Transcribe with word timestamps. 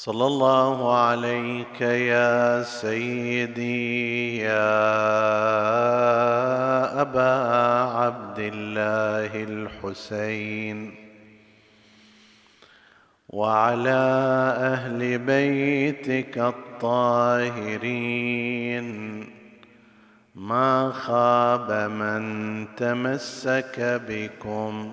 صلى 0.00 0.26
الله 0.26 0.96
عليك 0.96 1.80
يا 1.80 2.62
سيدي 2.62 4.38
يا 4.38 4.80
أبا 7.00 7.32
عبد 8.00 8.38
الله 8.38 9.44
الحسين 9.44 10.94
وعلى 13.28 14.02
أهل 14.72 15.18
بيتك 15.18 16.38
الطاهرين. 16.38 17.90
ما 20.34 20.90
خاب 20.90 21.90
من 21.90 22.66
تمسك 22.76 24.00
بكم. 24.08 24.92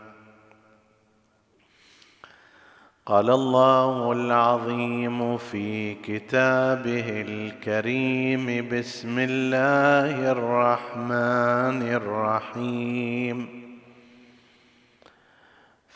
قال 3.11 3.29
الله 3.29 4.11
العظيم 4.11 5.37
في 5.37 5.93
كتابه 5.93 7.23
الكريم 7.27 8.69
بسم 8.71 9.15
الله 9.19 10.31
الرحمن 10.31 11.81
الرحيم. 11.91 13.47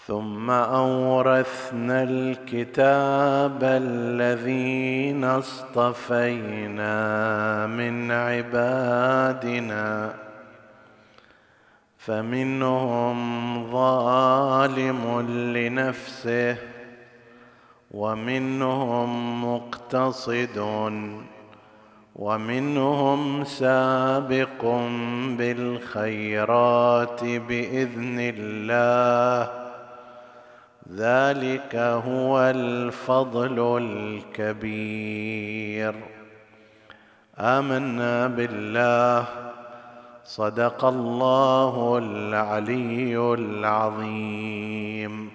ثم 0.07 0.51
أورثنا 0.51 2.03
الكتاب 2.03 3.59
الذين 3.63 5.23
اصطفينا 5.23 6.97
من 7.67 8.11
عبادنا 8.11 10.13
فمنهم 11.97 13.17
ظالم 13.71 15.21
لنفسه 15.55 16.74
ومنهم 17.91 19.45
مقتصد 19.55 20.57
ومنهم 22.15 23.43
سابق 23.43 24.65
بالخيرات 25.37 27.23
بإذن 27.23 28.17
الله. 28.19 29.51
ذلك 30.95 31.75
هو 31.75 32.39
الفضل 32.39 33.81
الكبير. 34.37 35.95
آمنا 37.39 38.27
بالله. 38.27 39.25
صدق 40.25 40.85
الله 40.85 41.97
العلي 41.97 43.33
العظيم. 43.33 45.34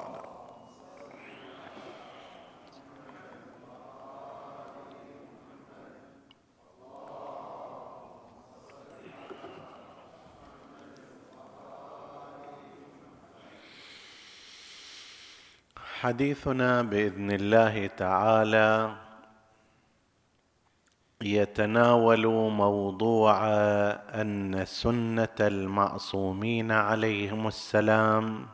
حديثنا 16.01 16.81
بإذن 16.81 17.31
الله 17.31 17.87
تعالى 17.87 18.95
يتناول 21.21 22.27
موضوع 22.49 23.37
أن 24.21 24.65
سنة 24.65 25.37
المعصومين 25.39 26.71
عليهم 26.71 27.47
السلام 27.47 28.47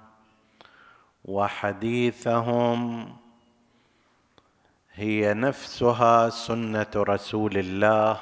وحديثهم 1.26 2.80
هي 4.94 5.34
نفسها 5.34 6.30
سنة 6.30 6.94
رسول 6.96 7.58
الله 7.58 8.20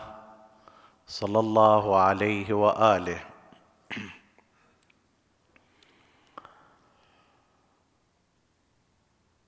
صلى 1.07 1.39
الله 1.39 1.97
عليه 1.99 2.53
وآله. 2.53 3.34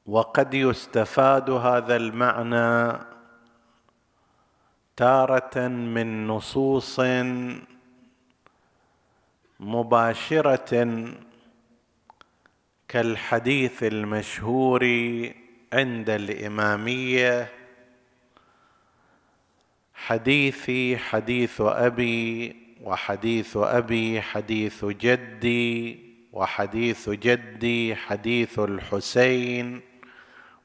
وقد 0.07 0.53
يستفاد 0.53 1.49
هذا 1.49 1.95
المعنى 1.95 2.99
تارة 4.95 5.67
من 5.67 6.27
نصوص 6.27 6.99
مباشرة 9.59 10.97
كالحديث 12.87 13.83
المشهور 13.83 14.83
عند 15.73 16.09
الإمامية 16.09 17.49
حديثي 19.93 20.97
حديث 20.97 21.61
أبي 21.61 22.55
وحديث 22.83 23.57
أبي 23.57 24.21
حديث 24.21 24.85
جدي 24.85 25.99
وحديث 26.33 27.09
جدي 27.09 27.95
حديث 27.95 28.59
الحسين 28.59 29.86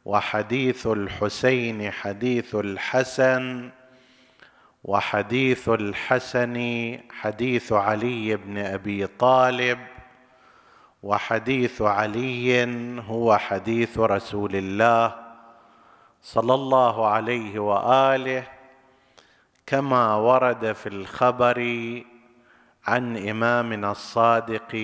وحديث 0.05 0.87
الحسين 0.87 1.91
حديث 1.91 2.55
الحسن 2.55 3.71
وحديث 4.85 5.69
الحسن 5.69 6.57
حديث 7.11 7.73
علي 7.73 8.37
بن 8.37 8.59
أبي 8.59 9.07
طالب 9.07 9.79
وحديث 11.03 11.83
علي 11.83 12.65
هو 13.09 13.37
حديث 13.39 13.99
رسول 13.99 14.57
الله 14.57 15.15
صلى 16.23 16.55
الله 16.55 17.07
عليه 17.07 17.59
وآله 17.59 18.45
كما 19.67 20.15
ورد 20.15 20.73
في 20.73 20.89
الخبر 20.89 21.59
عن 22.87 23.29
إمامنا 23.29 23.91
الصادق 23.91 24.75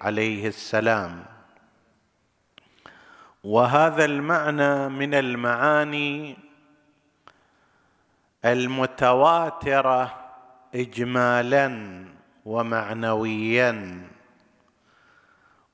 عليه 0.00 0.48
السلام. 0.48 1.33
وهذا 3.44 4.04
المعنى 4.04 4.88
من 4.88 5.14
المعاني 5.14 6.36
المتواترة 8.44 10.14
اجمالا 10.74 12.04
ومعنويا. 12.44 14.02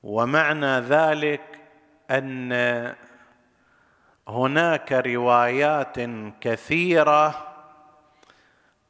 ومعنى 0.03 0.79
ذلك 0.79 1.61
أن 2.11 2.51
هناك 4.27 4.91
روايات 4.91 5.95
كثيرة 6.41 7.47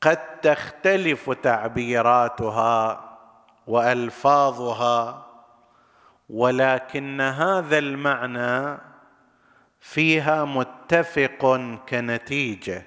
قد 0.01 0.39
تختلف 0.41 1.29
تعبيراتها 1.29 3.03
وألفاظها 3.67 5.20
ولكن 6.31 7.21
هذا 7.21 7.77
المعنى 7.77 8.77
فيها 9.79 10.45
متفق 10.45 11.55
كنتيجة 11.89 12.83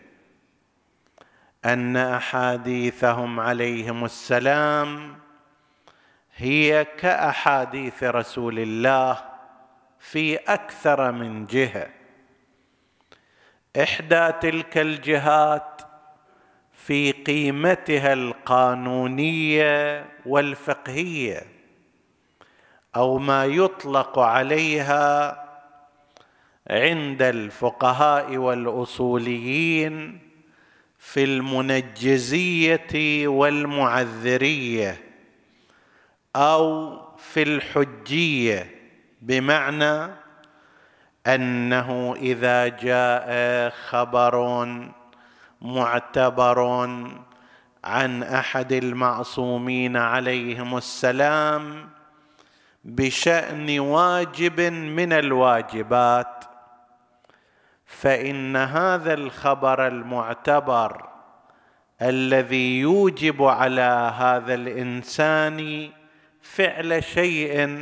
أن 1.65 1.97
أحاديثهم 1.97 3.41
عليهم 3.41 4.05
السلام 4.05 5.19
هي 6.37 6.85
كأحاديث 6.85 8.03
رسول 8.03 8.59
الله 8.59 9.25
في 9.99 10.37
أكثر 10.37 11.13
من 11.13 11.47
جهة. 11.47 11.89
إحدى 13.83 14.33
تلك 14.33 14.79
الجهات 14.79 15.83
في 16.73 17.13
قيمتها 17.13 18.13
القانونية 18.13 20.07
والفقهية. 20.27 21.54
أو 22.97 23.19
ما 23.19 23.45
يطلق 23.45 24.19
عليها 24.19 25.45
عند 26.71 27.23
الفقهاء 27.23 28.37
والأصوليين 28.37 30.19
في 30.99 31.25
المنجزية 31.25 33.29
والمعذرية 33.29 35.01
أو 36.37 36.99
في 37.19 37.43
الحجية 37.43 38.75
بمعنى 39.23 40.11
أنه 41.27 42.15
إذا 42.17 42.69
جاء 42.69 43.71
خبر 43.71 44.67
معتبر 45.63 46.61
عن 47.85 48.23
أحد 48.23 48.73
المعصومين 48.73 49.97
عليهم 49.97 50.77
السلام 50.77 51.89
بشأن 52.85 53.79
واجب 53.81 54.61
من 54.71 55.13
الواجبات 55.13 56.45
فإن 57.87 58.57
هذا 58.57 59.15
الخبر 59.15 59.87
المعتبر 59.87 61.09
الذي 62.03 62.81
يوجب 62.81 63.43
على 63.43 64.13
هذا 64.19 64.55
الإنسان 64.55 65.89
فعل 66.43 67.05
شيء 67.05 67.79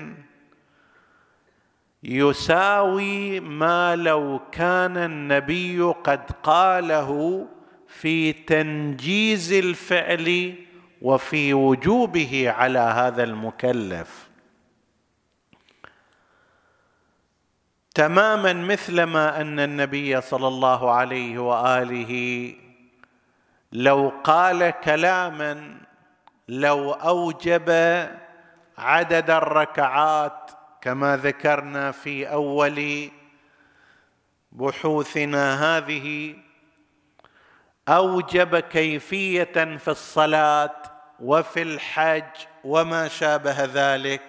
يساوي 2.02 3.40
ما 3.40 3.96
لو 3.96 4.40
كان 4.52 4.96
النبي 4.96 5.82
قد 5.82 6.30
قاله 6.42 7.46
في 7.88 8.32
تنجيز 8.32 9.52
الفعل 9.52 10.54
وفي 11.02 11.54
وجوبه 11.54 12.50
على 12.50 12.78
هذا 12.78 13.24
المكلف. 13.24 14.31
تماما 17.94 18.52
مثلما 18.52 19.40
أن 19.40 19.60
النبي 19.60 20.20
صلى 20.20 20.48
الله 20.48 20.90
عليه 20.90 21.38
وآله 21.38 22.54
لو 23.72 24.12
قال 24.24 24.70
كلاما 24.70 25.76
لو 26.48 26.92
أوجب 26.92 27.70
عدد 28.78 29.30
الركعات 29.30 30.50
كما 30.80 31.16
ذكرنا 31.16 31.90
في 31.90 32.32
أول 32.32 33.10
بحوثنا 34.52 35.76
هذه 35.76 36.34
أوجب 37.88 38.58
كيفية 38.58 39.76
في 39.76 39.88
الصلاة 39.88 40.82
وفي 41.20 41.62
الحج 41.62 42.46
وما 42.64 43.08
شابه 43.08 43.64
ذلك. 43.64 44.22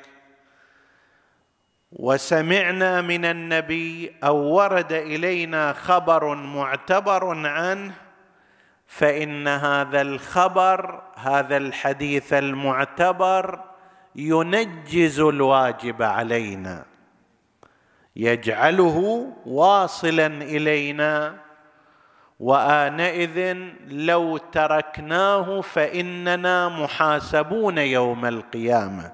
وسمعنا 1.95 3.01
من 3.01 3.25
النبي 3.25 4.13
أو 4.23 4.37
ورد 4.37 4.91
إلينا 4.91 5.73
خبر 5.73 6.35
معتبر 6.35 7.47
عنه 7.47 7.93
فإن 8.87 9.47
هذا 9.47 10.01
الخبر 10.01 11.01
هذا 11.15 11.57
الحديث 11.57 12.33
المعتبر 12.33 13.59
ينجز 14.15 15.19
الواجب 15.19 16.01
علينا 16.01 16.85
يجعله 18.15 19.27
واصلا 19.45 20.25
إلينا. 20.25 21.43
وآنئذ 22.39 23.57
لو 23.87 24.37
تركناه 24.37 25.61
فإننا 25.61 26.69
محاسبون 26.69 27.77
يوم 27.77 28.25
القيامة. 28.25 29.11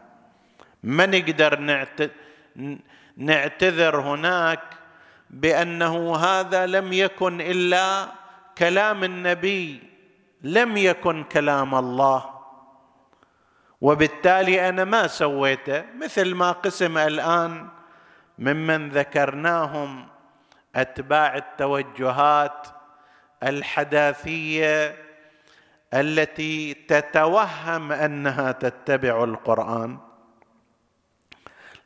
ما 0.84 1.06
نقدر 1.06 1.60
نعتذر 1.60 2.10
هناك 4.00 4.60
بأنه 5.30 6.16
هذا 6.16 6.66
لم 6.66 6.94
يكن 6.94 7.42
إلا 7.42 8.08
كلام 8.58 9.04
النبي 9.04 9.84
لم 10.42 10.78
يكن 10.78 11.24
كلام 11.24 11.76
الله. 11.76 12.40
وبالتالي 13.82 14.70
أنا 14.70 14.84
ما 14.84 15.08
سويته 15.08 15.84
مثل 15.98 16.36
ما 16.36 16.52
قسم 16.52 16.98
الآن 16.98 17.68
ممن 18.40 18.90
ذكرناهم 18.90 20.08
أتباع 20.76 21.38
التوجهات 21.38 22.68
الحداثية 23.44 24.96
التي 25.94 26.74
تتوهم 26.74 27.92
أنها 27.92 28.52
تتبع 28.52 29.24
القرآن. 29.24 29.98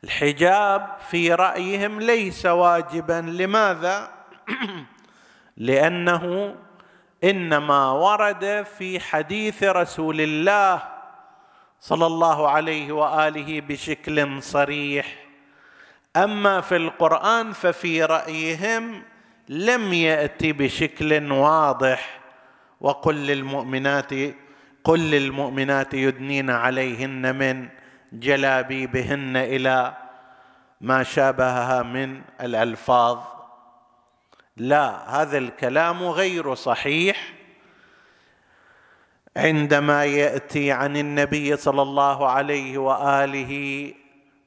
الحجاب 0.04 0.98
في 1.10 1.34
رأيهم 1.34 2.02
ليس 2.02 2.46
واجبا. 2.46 3.22
لماذا؟ 3.22 4.12
لأنه 5.58 6.56
إنما 7.24 7.92
ورد 7.92 8.66
في 8.78 9.00
حديث 9.00 9.64
رسول 9.64 10.22
الله 10.22 10.84
صلى 11.82 12.06
الله 12.06 12.50
عليه 12.50 12.92
وآله 12.92 13.62
بشكل 13.62 14.44
صريح. 14.44 15.16
أما 16.16 16.62
في 16.62 16.76
القرآن 16.76 17.54
ففي 17.54 18.04
رأيهم 18.04 19.04
لم 19.50 19.94
ياتي 19.94 20.54
بشكل 20.54 21.32
واضح. 21.32 22.20
وقل 22.82 23.16
للمؤمنات 23.16 24.14
قل 24.84 25.00
للمؤمنات 25.00 25.94
يدنين 25.94 26.50
عليهن 26.50 27.36
من 27.36 27.83
جلابيبهن 28.14 29.38
إلى 29.38 29.94
ما 30.82 31.04
شابهها 31.04 31.84
من 31.84 32.22
الألفاظ. 32.42 33.20
لا 34.58 35.22
هذا 35.22 35.38
الكلام 35.38 36.04
غير 36.04 36.56
صحيح 36.56 37.34
عندما 39.38 40.06
يأتي 40.06 40.72
عن 40.72 40.98
النبي 40.98 41.56
صلى 41.58 41.82
الله 41.82 42.30
عليه 42.30 42.78
وآله 42.78 43.94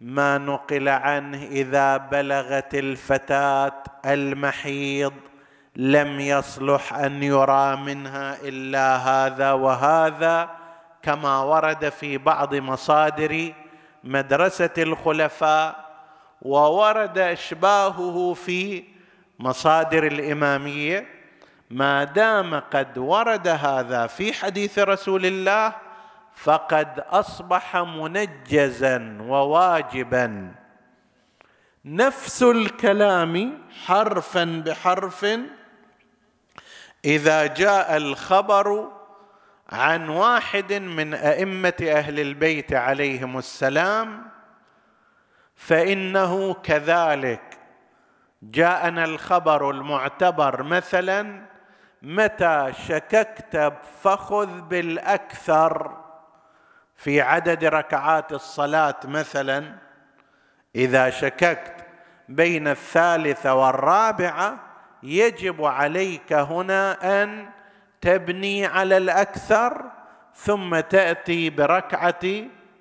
ما 0.01 0.39
نقل 0.39 0.89
عنه 0.89 1.43
إذا 1.43 1.96
بلغت 1.96 2.75
الفتاة 2.75 3.82
المحيض 4.06 5.13
لم 5.77 6.20
يصلح 6.20 6.94
أن 6.94 7.23
يرى 7.23 7.77
منها 7.77 8.37
إلا 8.43 8.96
هذا 8.96 9.53
وهذا. 9.53 10.66
كما 11.06 11.39
ورد 11.41 11.89
في 11.89 12.19
بعض 12.19 12.55
مصادر 12.55 13.53
مدرسة 14.05 14.70
الخلفاء 14.79 15.86
وورد 16.43 17.19
إشباهه 17.19 18.34
في 18.34 18.84
مصادر 19.39 20.06
الإمامية 20.06 21.06
ما 21.70 22.05
دام 22.05 22.55
قد 22.55 22.98
ورد 22.98 23.48
هذا 23.48 24.06
في 24.06 24.32
حديث 24.32 24.79
رسول 24.79 25.27
الله 25.27 25.72
فقد 26.34 27.05
أصبح 27.10 27.77
منجزا 27.77 29.19
وواجبا. 29.20 30.55
نفس 31.84 32.43
الكلام 32.43 33.58
حرفا 33.86 34.63
بحرف 34.67 35.27
إذا 37.05 37.46
جاء 37.46 37.96
الخبر 37.96 38.95
عن 39.73 40.08
واحد 40.08 40.73
من 40.73 41.15
أئمة 41.15 41.75
أهل 41.82 42.20
البيت 42.20 42.73
عليهم 42.73 43.39
السلام 43.39 44.23
فإنه 45.56 46.55
كذلك 46.55 47.58
جاءنا 48.43 49.05
الخبر 49.05 49.70
المعتبر 49.70 50.63
مثلا 50.63 51.46
متى 52.03 52.73
شككت 52.87 53.73
فخذ 54.03 54.61
بالأكثر. 54.61 56.06
في 56.96 57.20
عدد 57.20 57.65
ركعات 57.65 58.32
الصلاة 58.32 58.96
مثلا 59.05 59.75
إذا 60.75 61.11
شككت 61.11 61.87
بين 62.29 62.69
الثالثة 62.69 63.55
والرابعة 63.55 64.58
يجب 65.03 65.65
عليك 65.65 66.32
هنا 66.32 67.23
أن 67.23 67.49
تبني 68.06 68.67
على 68.67 68.96
الأكثر 68.96 69.82
ثم 70.34 70.81
تأتي 70.81 71.51
بركعة 71.51 72.25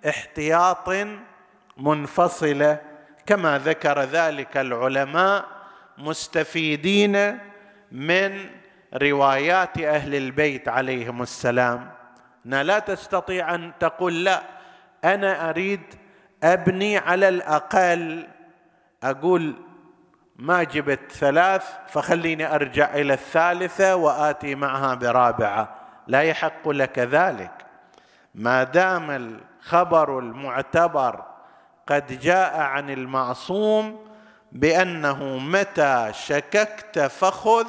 احتياط 0.10 0.90
منفصلة. 1.78 2.82
كما 3.26 3.58
ذكر 3.58 4.02
ذلك 4.02 4.58
العلماء 4.58 5.46
مستفيدين 5.98 7.40
من 7.92 8.50
روايات 8.94 9.78
أهل 9.78 10.16
البيت 10.16 10.68
عليهم 10.68 11.22
السلام. 11.22 11.92
لا 12.46 12.80
تستطيع 12.80 13.56
أن 13.56 13.72
تقول 13.80 14.24
لا 14.24 14.44
أنا 15.04 15.50
أريد 15.50 15.82
أبني 16.44 16.98
على 16.98 17.30
الأقل. 17.30 18.28
أقول 19.04 19.56
ما 20.36 20.64
جبت 20.64 21.12
ثلاث 21.12 21.64
فخليني 21.88 22.56
أرجع 22.56 22.94
إلى 22.94 23.14
الثالثة 23.14 23.96
وآتي 23.96 24.56
معها 24.56 24.94
برابعة. 24.94 25.76
لا 26.08 26.22
يحق 26.22 26.70
لك 26.70 27.00
ذلك. 27.00 27.52
ما 28.36 28.64
دام 28.64 29.12
الخبر 29.12 30.20
المعتبر 30.20 31.24
قد 31.88 32.20
جاء 32.20 32.60
عن 32.60 32.90
المعصوم 32.90 34.06
بأنه 34.52 35.38
متى 35.38 36.10
شككت 36.14 37.00
فخذ 37.00 37.68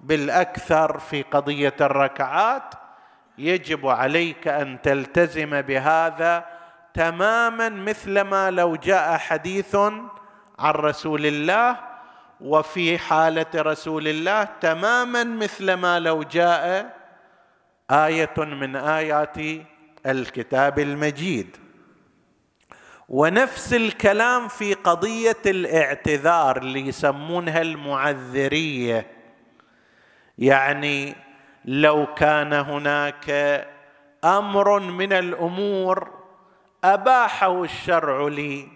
بالأكثر 0.00 0.98
في 0.98 1.22
قضية 1.22 1.74
الركعات 1.80 2.74
يجب 3.38 3.86
عليك 3.86 4.48
أن 4.48 4.82
تلتزم 4.82 5.62
بهذا 5.62 6.44
تماما 6.94 7.68
مثلما 7.68 8.50
لو 8.50 8.76
جاء 8.76 9.16
حديث 9.18 9.76
عن 10.58 10.72
رسول 10.74 11.26
الله 11.26 11.91
وفي 12.42 12.98
حالة 12.98 13.46
رسول 13.56 14.08
الله 14.08 14.44
تماما 14.44 15.24
مثلما 15.24 16.00
لو 16.00 16.22
جاء 16.22 16.96
آية 17.90 18.34
من 18.38 18.76
آيات 18.76 19.36
الكتاب 20.06 20.78
المجيد. 20.78 21.56
ونفس 23.08 23.74
الكلام 23.74 24.48
في 24.48 24.74
قضية 24.74 25.42
الاعتذار 25.46 26.56
اللي 26.56 26.80
يسمونها 26.80 27.62
المعذرية. 27.62 29.06
يعني 30.38 31.14
لو 31.64 32.06
كان 32.14 32.52
هناك 32.52 33.30
أمر 34.24 34.80
من 34.80 35.12
الأمور 35.12 36.10
أباحه 36.84 37.64
الشرع 37.64 38.28
لي 38.28 38.68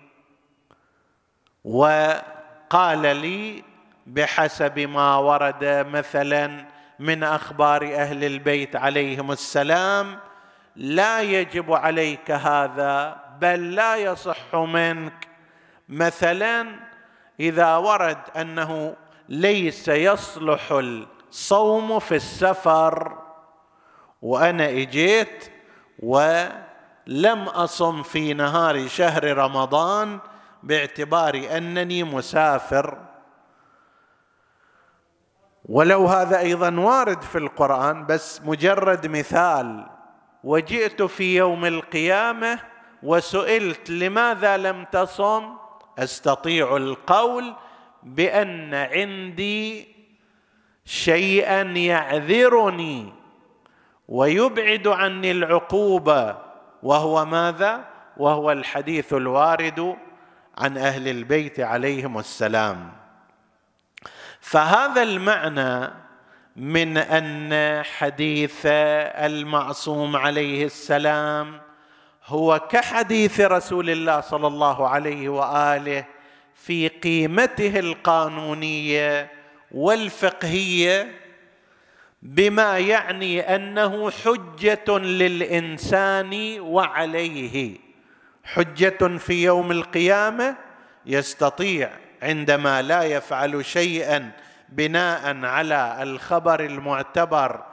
وقال 2.71 3.17
لي 3.17 3.65
بحسب 4.07 4.79
ما 4.79 5.17
ورد 5.17 5.65
مثلا 5.91 6.65
من 6.99 7.23
أخبار 7.23 7.95
أهل 7.95 8.25
البيت 8.25 8.77
عليهم 8.77 9.33
السلام 9.33 10.19
لا 10.77 11.21
يجب 11.21 11.73
عليك 11.73 12.31
هذا 12.31 13.17
بل 13.41 13.75
لا 13.75 13.97
يصح 13.97 14.55
منك. 14.55 15.29
مثلا 15.89 16.67
إذا 17.41 17.77
ورد 17.77 18.19
أنه 18.37 18.97
ليس 19.29 19.89
يصلح 19.89 20.73
الصوم 20.73 21.99
في 21.99 22.15
السفر 22.15 23.19
وأنا 24.23 24.69
إجيت 24.69 25.53
ولم 25.99 27.43
أصم 27.49 28.03
في 28.03 28.35
نهار 28.35 28.89
شهر 28.89 29.37
رمضان 29.37 30.19
باعتبار 30.67 31.47
أنني 31.57 32.03
مسافر. 32.05 32.99
ولو 35.65 36.07
هذا 36.07 36.39
أيضا 36.39 36.81
وارد 36.81 37.23
في 37.23 37.39
القرآن 37.39 38.07
بس 38.07 38.41
مجرد 38.45 39.07
مثال. 39.07 39.87
وجئت 40.45 41.03
في 41.03 41.37
يوم 41.37 41.65
القيامة 41.65 42.59
وسئلت 43.03 43.91
لماذا 43.91 44.57
لم 44.57 44.85
تصم؟ 44.93 45.57
أستطيع 45.99 46.77
القول 46.77 47.55
بأن 48.03 48.75
عندي 48.75 49.89
شيئا 50.85 51.63
يعذرني 51.63 53.13
ويبعد 54.09 54.89
عني 54.89 55.31
العقوبة. 55.31 56.37
وهو 56.83 57.25
ماذا؟ 57.25 57.85
وهو 58.17 58.53
الحديث 58.53 59.15
الوارد 59.15 59.97
عن 60.59 60.79
أهل 60.79 61.09
البيت 61.09 61.61
عليهم 61.61 62.19
السلام. 62.19 62.93
فهذا 64.41 65.03
المعنى 65.03 65.91
من 66.57 66.97
أن 66.97 67.83
حديث 67.85 68.61
المعصوم 68.67 70.17
عليه 70.17 70.65
السلام 70.65 71.61
هو 72.27 72.59
كحديث 72.59 73.41
رسول 73.41 73.91
الله 73.91 74.21
صلى 74.21 74.47
الله 74.47 74.89
عليه 74.89 75.29
وآله 75.29 76.05
في 76.55 76.89
قيمته 76.89 77.79
القانونية 77.79 79.31
والفقهية 79.71 81.13
بما 82.23 82.79
يعني 82.79 83.41
أنه 83.41 84.11
حجة 84.11 84.99
للإنسان 84.99 86.61
وعليه. 86.61 87.86
حجة 88.47 89.17
في 89.19 89.45
يوم 89.45 89.71
القيامة 89.71 90.57
يستطيع 91.07 91.91
عندما 92.23 92.83
لا 92.83 93.03
يفعل 93.03 93.65
شيئا 93.65 94.31
بناء 94.69 95.45
على 95.45 95.99
الخبر 96.03 96.61
المعتبر 96.61 97.65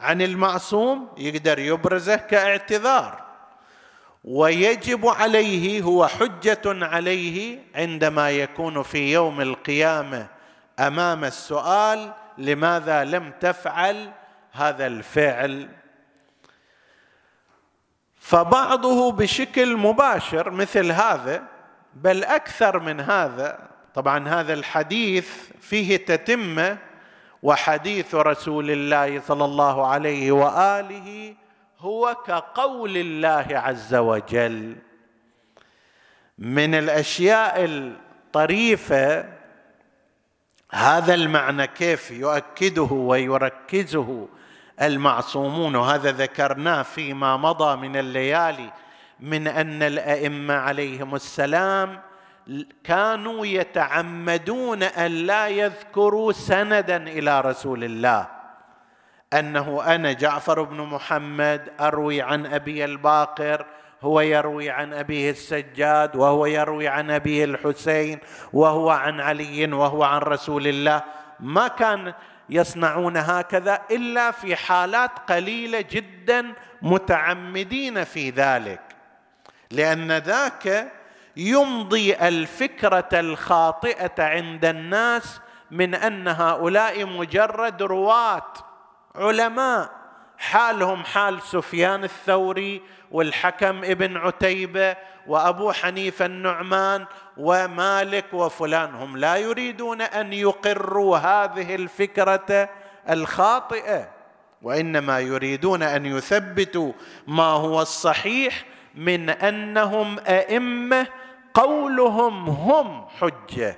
عن 0.00 0.22
المعصوم 0.22 1.08
يقدر 1.18 1.58
يبرزه 1.58 2.16
كاعتذار. 2.16 3.24
ويجب 4.24 5.06
عليه 5.06 5.82
هو 5.82 6.06
حجة 6.06 6.60
عليه 6.66 7.58
عندما 7.74 8.30
يكون 8.30 8.82
في 8.82 9.12
يوم 9.12 9.40
القيامة 9.40 10.26
أمام 10.78 11.24
السؤال 11.24 12.12
لماذا 12.38 13.04
لم 13.04 13.32
تفعل 13.40 14.10
هذا 14.52 14.86
الفعل 14.86 15.68
فبعضه 18.24 19.12
بشكل 19.12 19.76
مباشر 19.76 20.50
مثل 20.50 20.92
هذا 20.92 21.42
بل 21.94 22.24
أكثر 22.24 22.80
من 22.80 23.00
هذا 23.00 23.58
طبعا 23.94 24.28
هذا 24.28 24.52
الحديث 24.52 25.28
فيه 25.60 25.96
تتمه 25.96 26.78
وحديث 27.42 28.14
رسول 28.14 28.70
الله 28.70 29.20
صلى 29.20 29.44
الله 29.44 29.86
عليه 29.86 30.32
وآله 30.32 31.34
هو 31.78 32.16
كقول 32.26 32.96
الله 32.96 33.46
عز 33.50 33.94
وجل. 33.94 34.76
من 36.38 36.74
الأشياء 36.74 37.64
الطريفة 37.64 39.24
هذا 40.70 41.14
المعنى 41.14 41.66
كيف 41.66 42.10
يؤكده 42.10 42.82
ويركزه 42.82 44.28
المعصومون 44.82 45.76
وهذا 45.76 46.12
ذكرناه 46.12 46.82
فيما 46.82 47.36
مضى 47.36 47.76
من 47.76 47.96
الليالي 47.96 48.72
من 49.20 49.46
أن 49.48 49.82
الأئمة 49.82 50.54
عليهم 50.54 51.14
السلام 51.14 52.00
كانوا 52.84 53.46
يتعمدون 53.46 54.82
أن 54.82 55.10
لا 55.10 55.48
يذكروا 55.48 56.32
سندا 56.32 56.96
إلى 56.96 57.40
رسول 57.40 57.84
الله. 57.84 58.26
أنه 59.32 59.94
أنا 59.94 60.12
جعفر 60.12 60.62
بن 60.62 60.76
محمد 60.76 61.72
أروي 61.80 62.22
عن 62.22 62.46
أبي 62.46 62.84
الباقر 62.84 63.66
هو 64.02 64.20
يروي 64.20 64.70
عن 64.70 64.92
أبيه 64.92 65.30
السجاد 65.30 66.16
وهو 66.16 66.46
يروي 66.46 66.88
عن 66.88 67.10
أبيه 67.10 67.44
الحسين 67.44 68.18
وهو 68.52 68.90
عن 68.90 69.20
علي 69.20 69.72
وهو 69.72 70.04
عن 70.04 70.18
رسول 70.18 70.66
الله. 70.66 71.02
ما 71.40 71.68
كان 71.68 72.14
يصنعون 72.50 73.16
هكذا 73.16 73.82
إلا 73.90 74.30
في 74.30 74.56
حالات 74.56 75.10
قليلة 75.18 75.80
جدا 75.80 76.54
متعمدين 76.82 78.04
في 78.04 78.30
ذلك. 78.30 78.80
لأن 79.70 80.12
ذاك 80.12 80.92
يمضي 81.36 82.14
الفكرة 82.14 83.08
الخاطئة 83.12 84.22
عند 84.24 84.64
الناس 84.64 85.40
من 85.70 85.94
أن 85.94 86.28
هؤلاء 86.28 87.06
مجرد 87.06 87.82
رواة 87.82 88.52
علماء. 89.14 90.03
حالهم 90.38 91.04
حال 91.04 91.42
سفيان 91.42 92.04
الثوري 92.04 92.82
والحكم 93.10 93.84
ابن 93.84 94.16
عتيبة 94.16 94.96
وأبو 95.26 95.72
حنيفة 95.72 96.26
النعمان 96.26 97.06
ومالك 97.36 98.24
وفلان. 98.32 98.94
هم 98.94 99.16
لا 99.16 99.36
يريدون 99.36 100.02
أن 100.02 100.32
يقروا 100.32 101.18
هذه 101.18 101.74
الفكرة 101.74 102.68
الخاطئة 103.10 104.10
وإنما 104.62 105.20
يريدون 105.20 105.82
أن 105.82 106.06
يثبتوا 106.06 106.92
ما 107.26 107.44
هو 107.44 107.82
الصحيح 107.82 108.64
من 108.94 109.30
أنهم 109.30 110.18
أئمة 110.18 111.06
قولهم 111.54 112.48
هم 112.48 113.06
حجة. 113.20 113.76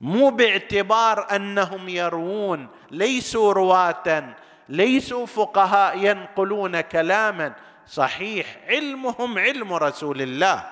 مو 0.00 0.30
باعتبار 0.30 1.26
أنهم 1.36 1.88
يروون 1.88 2.68
ليسوا 2.90 3.52
رواة 3.52 4.34
ليسوا 4.68 5.26
فقهاء 5.26 5.98
ينقلون 5.98 6.80
كلاما. 6.80 7.52
صحيح 7.86 8.56
علمهم 8.68 9.38
علم 9.38 9.72
رسول 9.72 10.22
الله. 10.22 10.64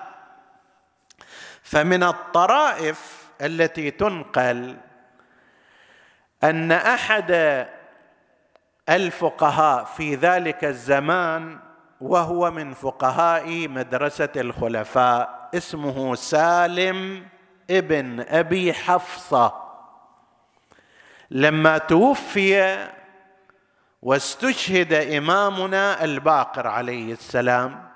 فمن 1.63 2.03
الطرائف 2.03 3.27
التي 3.41 3.91
تنقل 3.91 4.77
أن 6.43 6.71
أحد 6.71 7.67
الفقهاء 8.89 9.83
في 9.83 10.15
ذلك 10.15 10.65
الزمان 10.65 11.59
وهو 12.01 12.51
من 12.51 12.73
فقهاء 12.73 13.67
مدرسة 13.67 14.29
الخلفاء 14.35 15.49
اسمه 15.55 16.15
سالم 16.15 17.27
ابن 17.69 18.19
أبي 18.19 18.73
حفصة. 18.73 19.53
لما 21.31 21.77
توفي 21.77 22.87
واستشهد 24.07 24.93
إمامنا 24.93 26.03
الباقر 26.03 26.67
عليه 26.67 27.13
السلام. 27.13 27.89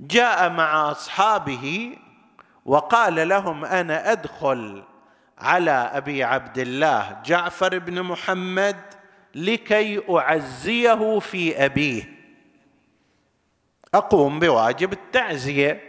جاء 0.00 0.50
مع 0.50 0.90
أصحابه 0.90 1.96
وقال 2.64 3.28
لهم 3.28 3.64
أنا 3.64 4.12
أدخل 4.12 4.82
على 5.38 5.70
أبي 5.70 6.24
عبد 6.24 6.58
الله 6.58 7.20
جعفر 7.24 7.78
بن 7.78 8.02
محمد 8.02 8.76
لكي 9.34 10.02
أعزيه 10.10 11.18
في 11.18 11.64
أبيه. 11.64 12.04
أقوم 13.94 14.38
بواجب 14.38 14.92
التعزية. 14.92 15.82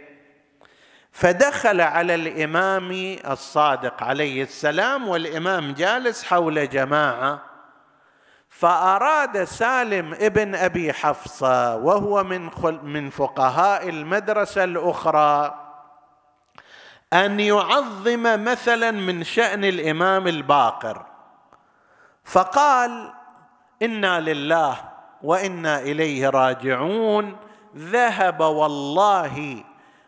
فدخل 1.12 1.80
على 1.80 2.14
الإمام 2.14 3.16
الصادق 3.30 4.02
عليه 4.02 4.42
السلام 4.42 5.08
والإمام 5.08 5.72
جالس 5.72 6.24
حول 6.24 6.68
جماعة. 6.68 7.53
فأراد 8.58 9.44
سالم 9.44 10.14
ابن 10.14 10.54
أبي 10.54 10.92
حفصة 10.92 11.76
وهو 11.76 12.24
من 12.24 12.50
من 12.82 13.10
فقهاء 13.10 13.88
المدرسة 13.88 14.64
الأخرى 14.64 15.54
أن 17.12 17.40
يعظم 17.40 18.44
مثلا 18.44 18.90
من 18.90 19.24
شأن 19.24 19.64
الإمام 19.64 20.28
الباقر. 20.28 21.06
فقال 22.24 23.12
إنا 23.82 24.20
لله 24.20 24.76
وإنا 25.22 25.80
إليه 25.80 26.28
راجعون. 26.28 27.36
ذهب 27.76 28.40
والله 28.40 29.64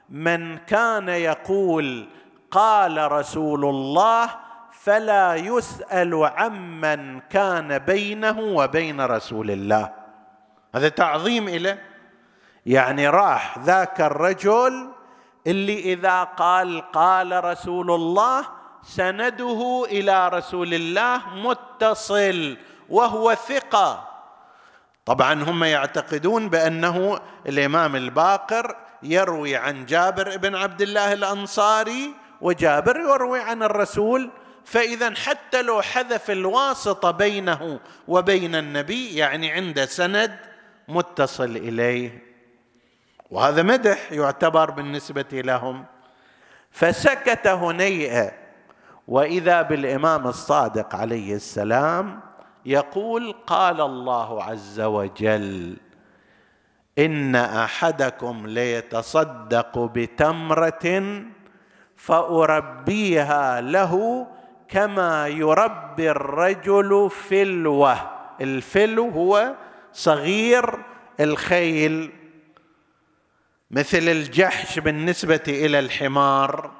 من 0.08 0.58
كان 0.58 1.08
يقول 1.08 2.08
قال 2.50 3.12
رسول 3.12 3.64
الله 3.64 4.45
فلا 4.86 5.34
يسأل 5.34 6.14
عمن 6.36 7.20
كان 7.20 7.78
بينه 7.78 8.38
وبين 8.38 9.00
رسول 9.00 9.50
الله. 9.50 9.92
هذا 10.74 10.88
تعظيم 10.88 11.48
له 11.48 11.78
يعني 12.66 13.08
راح 13.08 13.58
ذاك 13.58 14.00
الرجل 14.00 14.88
اللي 15.46 15.92
إذا 15.92 16.24
قال 16.24 16.92
قال 16.92 17.44
رسول 17.44 17.90
الله 17.90 18.46
سنده 18.82 19.86
إلى 19.90 20.28
رسول 20.28 20.74
الله 20.74 21.22
متصل 21.34 22.56
وهو 22.88 23.34
ثقة. 23.34 24.08
طبعا 25.06 25.42
هم 25.42 25.64
يعتقدون 25.64 26.48
بأنه 26.48 27.20
الإمام 27.46 27.96
الباقر 27.96 28.76
يروي 29.02 29.56
عن 29.56 29.86
جابر 29.86 30.36
بن 30.36 30.54
عبد 30.54 30.82
الله 30.82 31.12
الأنصاري 31.12 32.14
وجابر 32.40 32.96
يروي 33.00 33.40
عن 33.40 33.62
الرسول 33.62 34.30
فإذا 34.66 35.14
حتى 35.14 35.62
لو 35.62 35.82
حذف 35.82 36.30
الواسطه 36.30 37.10
بينه 37.10 37.80
وبين 38.08 38.54
النبي 38.54 39.14
يعني 39.16 39.52
عنده 39.52 39.86
سند 39.86 40.36
متصل 40.88 41.56
إليه. 41.56 42.22
وهذا 43.30 43.62
مدح 43.62 44.12
يعتبر 44.12 44.70
بالنسبة 44.70 45.26
لهم. 45.32 45.84
فسكت 46.70 47.46
هنيئه 47.46 48.32
وإذا 49.08 49.62
بالإمام 49.62 50.26
الصادق 50.26 50.94
عليه 50.94 51.34
السلام 51.34 52.20
يقول 52.66 53.34
قال 53.46 53.80
الله 53.80 54.42
عز 54.44 54.80
وجل 54.80 55.76
إن 56.98 57.34
أحدكم 57.36 58.46
ليتصدق 58.46 59.78
بتمرة 59.78 61.22
فأربيها 61.96 63.60
له 63.60 64.26
كما 64.68 65.28
يربي 65.28 66.10
الرجل 66.10 67.10
فلوة. 67.10 68.10
الفلو 68.40 69.08
هو 69.08 69.54
صغير 69.92 70.78
الخيل 71.20 72.12
مثل 73.70 73.98
الجحش 73.98 74.78
بالنسبة 74.78 75.42
إلى 75.48 75.78
الحمار. 75.78 76.70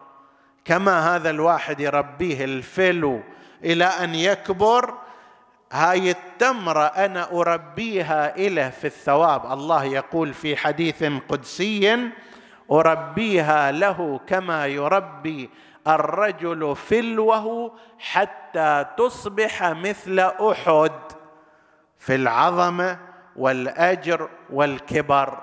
كما 0.65 1.17
هذا 1.17 1.31
الواحد 1.31 1.81
يربيه 1.81 2.45
الفلو 2.45 3.21
إلى 3.65 3.85
أن 3.85 4.15
يكبر 4.15 4.95
هاي 5.73 6.11
التمرة 6.11 6.85
أنا 6.85 7.33
أربيها 7.33 8.37
اله 8.37 8.71
في 8.71 8.87
الثواب. 8.87 9.53
الله 9.53 9.85
يقول 9.85 10.35
في 10.35 10.57
حديث 10.57 11.05
قدسي 11.29 12.11
أربيها 12.71 13.73
له 13.73 14.21
كما 14.27 14.67
يربي 14.67 15.51
الرجل 15.89 16.77
فلوه 16.77 17.73
حتى 17.99 18.87
تصبح 18.97 19.65
مثل 19.65 20.19
أحد 20.21 20.93
في 21.99 22.15
العظمه 22.15 22.99
والأجر 23.37 24.29
والكبر. 24.51 25.43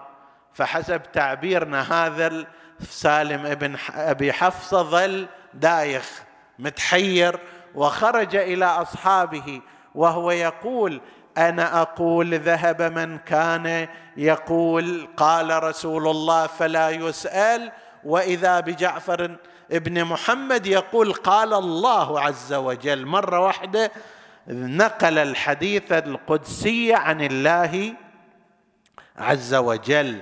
فحسب 0.53 1.01
تعبيرنا 1.13 1.81
هذا 1.81 2.45
سالم 2.79 3.45
ابن 3.45 3.75
أبي 3.95 4.33
حفصه 4.33 4.83
ظل 4.83 5.27
دايخ 5.53 6.23
متحير 6.59 7.39
وخرج 7.75 8.35
إلى 8.35 8.65
أصحابه 8.65 9.61
وهو 9.95 10.31
يقول 10.31 11.01
أنا 11.37 11.81
أقول 11.81 12.39
ذهب 12.39 12.81
من 12.81 13.17
كان 13.17 13.87
يقول 14.17 15.07
قال 15.17 15.63
رسول 15.63 16.07
الله 16.07 16.47
فلا 16.47 16.89
يسأل 16.89 17.71
وإذا 18.05 18.59
بجعفر 18.59 19.35
ابن 19.71 20.03
محمد 20.03 20.65
يقول 20.65 21.13
قال 21.13 21.53
الله 21.53 22.21
عز 22.21 22.53
وجل 22.53 23.05
مرة 23.05 23.39
واحدة 23.39 23.91
نقل 24.47 25.17
الحديث 25.17 25.91
القدسي 25.91 26.93
عن 26.93 27.21
الله 27.21 27.93
عز 29.17 29.53
وجل. 29.53 30.21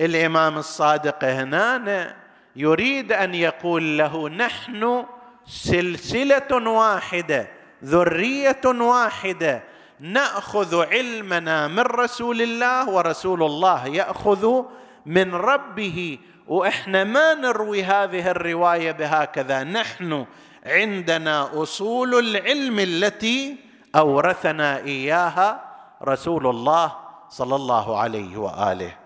الإمام 0.00 0.58
الصادق 0.58 1.24
هنا 1.24 2.16
يريد 2.56 3.12
أن 3.12 3.34
يقول 3.34 3.98
له 3.98 4.28
نحن 4.28 5.04
سلسلة 5.46 6.70
واحدة 6.70 7.48
ذرية 7.84 8.60
واحدة 8.64 9.62
نأخذ 10.00 10.86
علمنا 10.86 11.68
من 11.68 11.80
رسول 11.80 12.42
الله 12.42 12.88
ورسول 12.88 13.42
الله 13.42 13.86
يأخذ 13.86 14.62
من 15.06 15.34
ربه 15.34 16.18
وإحنا 16.46 17.04
ما 17.04 17.34
نروي 17.34 17.82
هذه 17.82 18.30
الرواية 18.30 18.92
بهكذا. 18.92 19.64
نحن 19.64 20.26
عندنا 20.66 21.62
أصول 21.62 22.14
العلم 22.14 22.78
التي 22.78 23.56
أورثنا 23.96 24.78
إياها 24.78 25.60
رسول 26.02 26.46
الله 26.46 26.96
صلى 27.28 27.56
الله 27.56 27.98
عليه 27.98 28.36
وآله. 28.36 28.96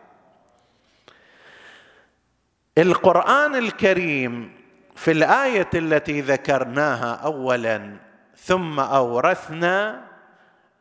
القرآن 2.78 3.56
الكريم 3.56 4.52
في 4.96 5.10
الآية 5.10 5.70
التي 5.74 6.20
ذكرناها 6.20 7.14
اولا 7.14 7.96
ثم 8.36 8.80
أورثنا 8.80 10.04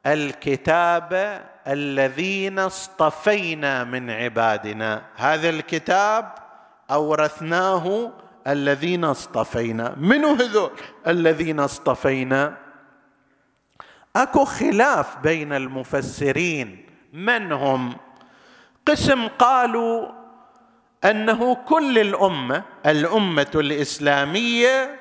الكتاب 0.06 1.42
الذين 1.68 2.60
اصطفينا 2.60 3.84
من 3.84 4.12
عبادنا. 4.12 5.02
هذا 5.16 5.50
الكتاب 5.50 6.43
أورثناه 6.94 8.12
الذين 8.48 9.06
اصطفينا. 9.06 9.96
من 9.98 10.26
هذول؟ 10.26 10.72
الذين 11.08 11.60
اصطفينا. 11.60 12.58
أكو 14.16 14.46
خلاف 14.46 15.18
بين 15.18 15.54
المفسرين. 15.54 16.86
من 17.14 17.52
هم؟ 17.52 17.96
قسم 18.86 19.28
قالوا 19.28 20.10
أنه 21.04 21.56
كل 21.56 22.00
الأمة 22.00 22.64
الأمة 22.86 23.52
الإسلامية 23.56 25.00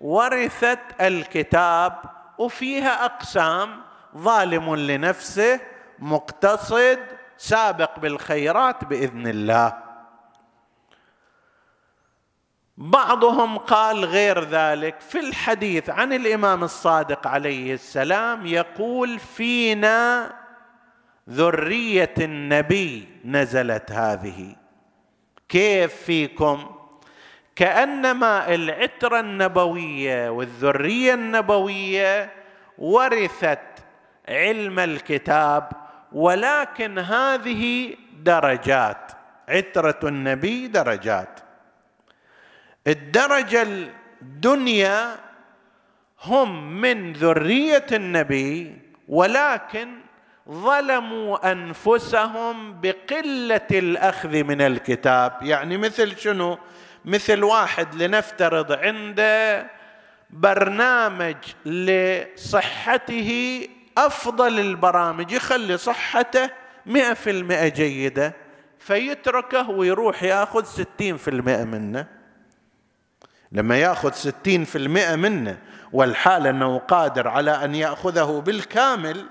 ورثت 0.00 0.78
الكتاب 1.00 1.92
وفيها 2.38 3.04
أقسام 3.04 3.80
ظالم 4.16 4.76
لنفسه 4.76 5.60
مقتصد 5.98 6.98
سابق 7.36 7.98
بالخيرات 7.98 8.84
بإذن 8.84 9.26
الله. 9.26 9.89
بعضهم 12.80 13.58
قال 13.58 14.04
غير 14.04 14.44
ذلك 14.44 15.00
في 15.00 15.20
الحديث 15.20 15.90
عن 15.90 16.12
الإمام 16.12 16.64
الصادق 16.64 17.26
عليه 17.26 17.74
السلام 17.74 18.46
يقول 18.46 19.18
فينا 19.18 20.32
ذرية 21.30 22.14
النبي 22.18 23.08
نزلت 23.24 23.92
هذه. 23.92 24.56
كيف 25.48 25.94
فيكم؟ 25.94 26.74
كأنما 27.56 28.54
العترة 28.54 29.20
النبوية 29.20 30.30
والذرية 30.30 31.14
النبوية 31.14 32.32
ورثت 32.78 33.84
علم 34.28 34.78
الكتاب 34.78 35.72
ولكن 36.12 36.98
هذه 36.98 37.94
درجات. 38.22 39.12
عترة 39.48 39.98
النبي 40.04 40.66
درجات. 40.66 41.39
الدرجة 42.86 43.66
الدنيا 44.22 45.16
هم 46.22 46.80
من 46.80 47.12
ذرية 47.12 47.86
النبي 47.92 48.76
ولكن 49.08 49.88
ظلموا 50.50 51.52
أنفسهم 51.52 52.80
بقلة 52.80 53.66
الأخذ 53.70 54.44
من 54.44 54.60
الكتاب. 54.60 55.32
يعني 55.42 55.76
مثل 55.76 56.18
شنو؟ 56.18 56.58
مثل 57.04 57.44
واحد 57.44 58.02
لنفترض 58.02 58.72
عنده 58.72 59.66
برنامج 60.30 61.36
لصحته 61.66 63.30
أفضل 63.98 64.60
البرامج 64.60 65.32
يخلي 65.32 65.76
صحته 65.76 66.50
مئة 66.86 67.14
في 67.14 67.30
المئة 67.30 67.68
جيدة 67.68 68.34
فيتركه 68.78 69.70
ويروح 69.70 70.22
ياخذ 70.22 70.64
ستين 70.64 71.16
في 71.16 71.28
المئة 71.28 71.64
منه. 71.64 72.19
لما 73.52 73.78
ياخذ 73.78 74.12
ستين 74.12 74.64
في 74.64 74.78
المئة 74.78 75.16
منه 75.16 75.58
والحال 75.92 76.46
أنه 76.46 76.78
قادر 76.78 77.28
على 77.28 77.50
أن 77.50 77.74
يأخذه 77.74 78.42
بالكامل 78.46 79.26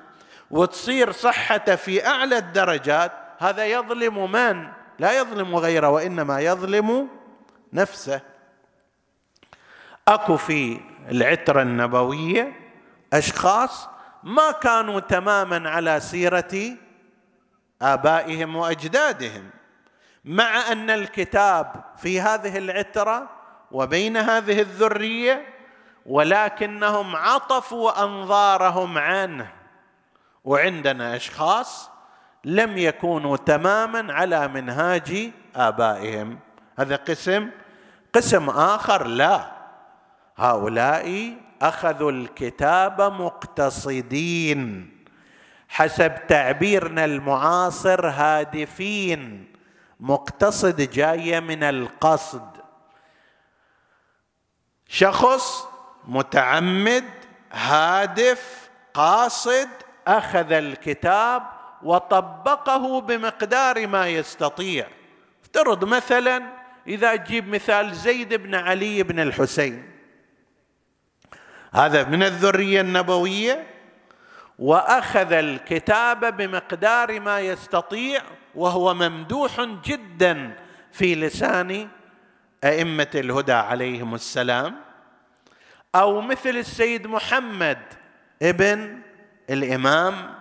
وتصير 0.51 1.11
صحته 1.11 1.75
في 1.75 2.07
أعلى 2.07 2.37
الدرجات 2.37 3.11
هذا 3.39 3.65
يظلم 3.65 4.31
من؟ 4.31 4.67
لا 4.99 5.19
يظلم 5.19 5.55
غيره 5.55 5.89
وإنما 5.89 6.39
يظلم 6.39 7.07
نفسه. 7.73 8.21
أكو 10.07 10.37
في 10.37 10.79
العترة 11.11 11.61
النبوية 11.61 12.53
أشخاص 13.13 13.89
ما 14.23 14.51
كانوا 14.51 14.99
تماما 14.99 15.69
على 15.69 15.99
سيرة 15.99 16.77
آبائهم 17.81 18.55
وأجدادهم 18.55 19.49
مع 20.25 20.71
أن 20.71 20.89
الكتاب 20.89 21.83
في 21.97 22.21
هذه 22.21 22.57
العترة 22.57 23.38
وبين 23.71 24.17
هذه 24.17 24.61
الذرية 24.61 25.45
ولكنهم 26.05 27.15
عطفوا 27.15 28.03
أنظارهم 28.03 28.97
عنه. 28.97 29.51
وعندنا 30.43 31.15
أشخاص 31.15 31.89
لم 32.45 32.77
يكونوا 32.77 33.37
تماما 33.37 34.13
على 34.13 34.47
منهاج 34.47 35.31
آبائهم. 35.55 36.39
هذا 36.79 36.95
قسم 36.95 37.49
قسم 38.13 38.49
آخر 38.49 39.07
لا. 39.07 39.51
هؤلاء 40.37 41.33
أخذوا 41.61 42.11
الكتاب 42.11 43.01
مقتصدين. 43.01 44.91
حسب 45.69 46.27
تعبيرنا 46.27 47.05
المعاصر 47.05 48.07
هادفين. 48.07 49.53
مقتصد 49.99 50.81
جاية 50.81 51.39
من 51.39 51.63
القصد. 51.63 52.58
شخص 54.89 55.67
متعمد 56.07 57.03
هادف 57.51 58.69
قاصد 58.93 59.69
أخذ 60.07 60.51
الكتاب 60.51 61.43
وطبقه 61.83 63.01
بمقدار 63.01 63.87
ما 63.87 64.07
يستطيع. 64.07 64.87
افترض 65.43 65.85
مثلا 65.85 66.43
إذا 66.87 67.15
تجيب 67.15 67.47
مثال 67.47 67.95
زيد 67.95 68.33
بن 68.33 68.55
علي 68.55 69.03
بن 69.03 69.19
الحسين. 69.19 69.91
هذا 71.73 72.03
من 72.03 72.23
الذرية 72.23 72.81
النبوية. 72.81 73.67
وأخذ 74.59 75.33
الكتاب 75.33 76.37
بمقدار 76.37 77.19
ما 77.19 77.39
يستطيع 77.39 78.21
وهو 78.55 78.93
ممدوح 78.93 79.61
جدا 79.61 80.55
في 80.91 81.15
لسان 81.15 81.87
أئمة 82.63 83.07
الهدى 83.15 83.53
عليهم 83.53 84.15
السلام 84.15 84.75
أو 85.95 86.21
مثل 86.21 86.49
السيد 86.49 87.07
محمد 87.07 87.79
ابن 88.41 88.99
الإمام 89.49 90.35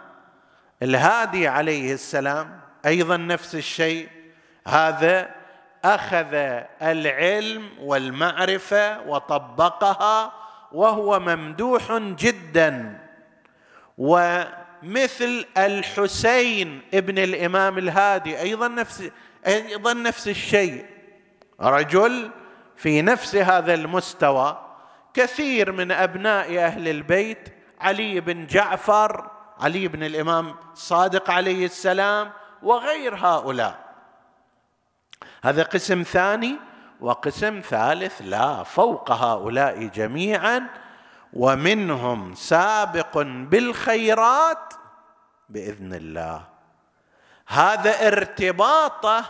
الهادي 0.83 1.49
عليه 1.49 1.93
السلام 1.95 2.61
أيضا 2.87 3.17
نفس 3.17 3.55
الشيء. 3.55 4.09
هذا 4.69 5.31
أخذ 5.85 6.35
العلم 6.83 7.69
والمعرفة 7.81 9.01
وطبقها 9.01 10.33
وهو 10.73 11.21
ممدوح 11.21 11.93
جدا. 11.99 12.99
ومثل 13.99 15.47
الحسين 15.57 16.83
ابن 16.95 17.19
الإمام 17.19 17.79
الهادي 17.79 18.41
أيضا 18.41 18.69
نفس 18.69 19.11
أيضا 19.47 19.93
نفس 19.93 20.29
الشيء. 20.29 20.98
رجل 21.61 22.31
في 22.77 23.03
نفس 23.03 23.37
هذا 23.37 23.75
المستوى 23.75 24.65
كثير 25.15 25.73
من 25.73 25.93
أبناء 25.93 26.59
أهل 26.59 26.89
البيت 26.89 27.55
علي 27.81 28.21
بن 28.21 28.47
جعفر 28.47 29.31
علي 29.61 29.89
بن 29.89 30.03
الإمام 30.03 30.55
الصادق 30.73 31.31
عليه 31.31 31.65
السلام 31.65 32.31
وغير 32.63 33.15
هؤلاء. 33.15 33.89
هذا 35.43 35.63
قسم 35.63 36.03
ثاني 36.03 36.57
وقسم 37.01 37.61
ثالث 37.61 38.23
لا 38.25 38.63
فوق 38.63 39.11
هؤلاء 39.11 39.85
جميعا 39.87 40.67
ومنهم 41.33 42.35
سابق 42.35 43.19
بالخيرات 43.23 44.75
بإذن 45.49 45.95
الله. 45.95 46.45
هذا 47.49 48.07
ارتباطه 48.07 49.25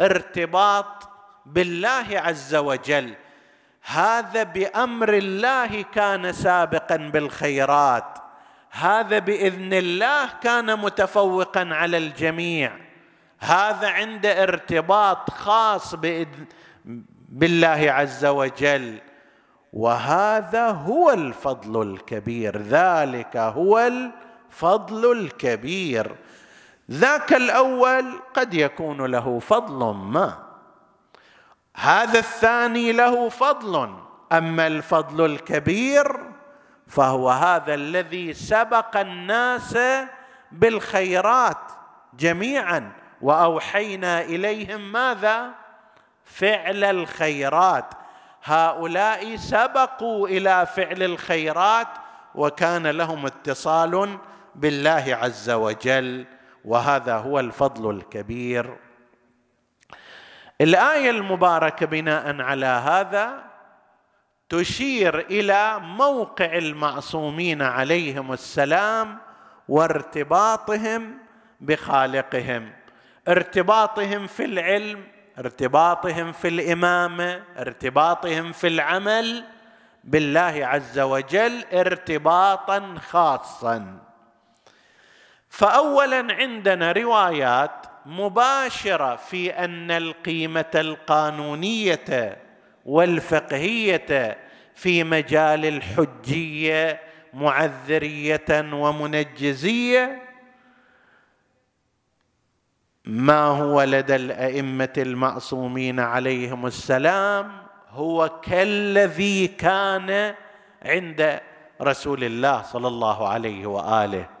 ارتباط 0.00 1.08
بالله 1.46 2.06
عز 2.10 2.54
وجل. 2.54 3.14
هذا 3.82 4.42
بأمر 4.42 5.14
الله 5.14 5.82
كان 5.82 6.32
سابقا 6.32 6.96
بالخيرات. 6.96 8.18
هذا 8.70 9.18
بإذن 9.18 9.72
الله 9.72 10.26
كان 10.42 10.78
متفوقا 10.78 11.68
على 11.72 11.96
الجميع. 11.96 12.72
هذا 13.38 13.88
عنده 13.88 14.42
ارتباط 14.42 15.30
خاص 15.30 15.94
بإذن 15.94 16.46
بالله 17.28 17.92
عز 17.92 18.24
وجل. 18.24 19.00
وهذا 19.72 20.68
هو 20.68 21.10
الفضل 21.10 21.82
الكبير. 21.82 22.62
ذلك 22.62 23.36
هو 23.36 23.78
الفضل 23.78 25.12
الكبير. 25.12 26.16
ذاك 26.90 27.32
الأول 27.32 28.20
قد 28.34 28.54
يكون 28.54 29.06
له 29.06 29.38
فضل 29.38 29.94
ما. 29.94 30.43
هذا 31.76 32.18
الثاني 32.18 32.92
له 32.92 33.28
فضل. 33.28 33.94
أما 34.32 34.66
الفضل 34.66 35.24
الكبير 35.24 36.20
فهو 36.86 37.30
هذا 37.30 37.74
الذي 37.74 38.32
سبق 38.32 38.96
الناس 38.96 39.78
بالخيرات 40.52 41.72
جميعا. 42.18 42.92
وأوحينا 43.22 44.20
إليهم 44.20 44.92
ماذا؟ 44.92 45.50
فعل 46.24 46.84
الخيرات. 46.84 47.94
هؤلاء 48.44 49.36
سبقوا 49.36 50.28
إلى 50.28 50.66
فعل 50.66 51.02
الخيرات 51.02 51.88
وكان 52.34 52.86
لهم 52.86 53.26
اتصال 53.26 54.18
بالله 54.54 55.18
عز 55.22 55.50
وجل. 55.50 56.26
وهذا 56.64 57.16
هو 57.16 57.40
الفضل 57.40 57.90
الكبير. 57.90 58.76
الآية 60.60 61.10
المباركة 61.10 61.86
بناء 61.86 62.40
على 62.42 62.66
هذا 62.66 63.44
تشير 64.48 65.18
إلى 65.18 65.78
موقع 65.80 66.58
المعصومين 66.58 67.62
عليهم 67.62 68.32
السلام 68.32 69.18
وارتباطهم 69.68 71.18
بخالقهم. 71.60 72.72
ارتباطهم 73.28 74.26
في 74.26 74.44
العلم 74.44 75.04
ارتباطهم 75.38 76.32
في 76.32 76.48
الإمامة 76.48 77.42
ارتباطهم 77.58 78.52
في 78.52 78.66
العمل 78.66 79.44
بالله 80.04 80.60
عز 80.66 80.98
وجل 80.98 81.64
ارتباطا 81.72 82.94
خاصا. 83.10 83.98
فاولا 85.48 86.34
عندنا 86.34 86.92
روايات 86.92 87.86
مباشرة 88.06 89.16
في 89.16 89.50
أن 89.50 89.90
القيمة 89.90 90.70
القانونية 90.74 92.38
والفقهية 92.84 94.38
في 94.74 95.04
مجال 95.04 95.64
الحجية 95.66 97.00
معذرية 97.34 98.70
ومنجزية 98.72 100.22
ما 103.04 103.44
هو 103.44 103.82
لدى 103.82 104.16
الأئمة 104.16 104.92
المعصومين 104.96 106.00
عليهم 106.00 106.66
السلام 106.66 107.52
هو 107.90 108.40
كالذي 108.42 109.48
كان 109.48 110.34
عند 110.82 111.40
رسول 111.82 112.24
الله 112.24 112.62
صلى 112.62 112.88
الله 112.88 113.28
عليه 113.28 113.66
وآله. 113.66 114.33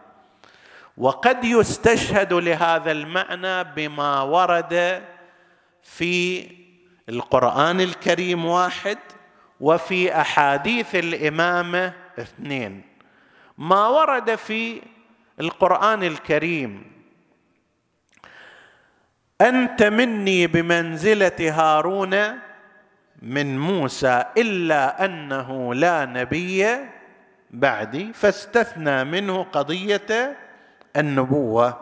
وقد 0.96 1.44
يستشهد 1.44 2.32
لهذا 2.32 2.92
المعنى 2.92 3.64
بما 3.64 4.22
ورد 4.22 5.02
في 5.82 6.46
القرآن 7.08 7.80
الكريم 7.80 8.44
واحد 8.44 8.98
وفي 9.60 10.20
أحاديث 10.20 10.94
الامامه 10.94 11.92
اثنين. 12.18 12.82
ما 13.58 13.88
ورد 13.88 14.34
في 14.34 14.82
القرآن 15.40 16.02
الكريم 16.02 16.92
أنت 19.40 19.82
مني 19.82 20.46
بمنزلة 20.46 21.36
هارون 21.40 22.38
من 23.22 23.58
موسى 23.58 24.24
إلا 24.38 25.04
أنه 25.04 25.74
لا 25.74 26.04
نبي 26.04 26.66
بعدي 27.50 28.12
فاستثنى 28.12 29.04
منه 29.04 29.42
قضية 29.42 30.36
النبوة. 30.96 31.80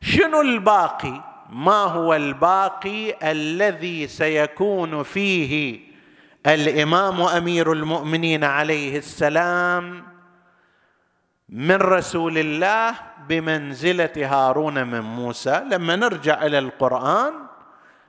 شنو 0.00 0.40
الباقي؟ 0.40 1.34
ما 1.50 1.82
هو 1.84 2.14
الباقي 2.14 3.30
الذي 3.30 4.06
سيكون 4.06 5.02
فيه 5.02 5.80
الإمام 6.46 7.20
أمير 7.20 7.72
المؤمنين 7.72 8.44
عليه 8.44 8.98
السلام 8.98 10.04
من 11.48 11.76
رسول 11.76 12.38
الله 12.38 12.94
بمنزلة 13.28 14.12
هارون 14.16 14.86
من 14.86 15.00
موسى؟ 15.00 15.64
لما 15.70 15.96
نرجع 15.96 16.46
إلى 16.46 16.58
القرآن 16.58 17.32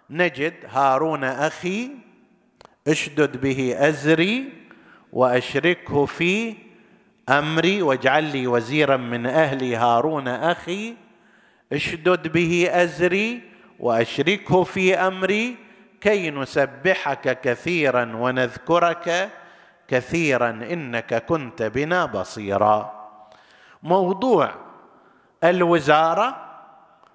نجد 0.09 0.53
هارون 0.69 1.23
أخي 1.23 1.89
أشدد 2.88 3.41
به 3.41 3.75
أزري 3.89 4.53
وأشركه 5.13 6.05
في 6.05 6.55
أمري 7.29 7.81
واجعل 7.81 8.23
لي 8.23 8.47
وزيرا 8.47 8.97
من 8.97 9.25
أهلي 9.25 9.75
هارون 9.75 10.27
أخي 10.27 10.95
اشدد 11.73 12.27
به 12.27 12.69
أزري 12.71 13.41
وأشركه 13.79 14.63
في 14.63 14.95
أمري 14.95 15.55
كي 16.01 16.31
نسبحك 16.31 17.41
كثيرا 17.41 18.15
ونذكرك 18.15 19.29
كثيرا 19.88 20.49
إنك 20.49 21.25
كنت 21.25 21.63
بنا 21.63 22.05
بصيرا. 22.05 23.09
موضوع 23.83 24.51
الوزارة 25.43 26.45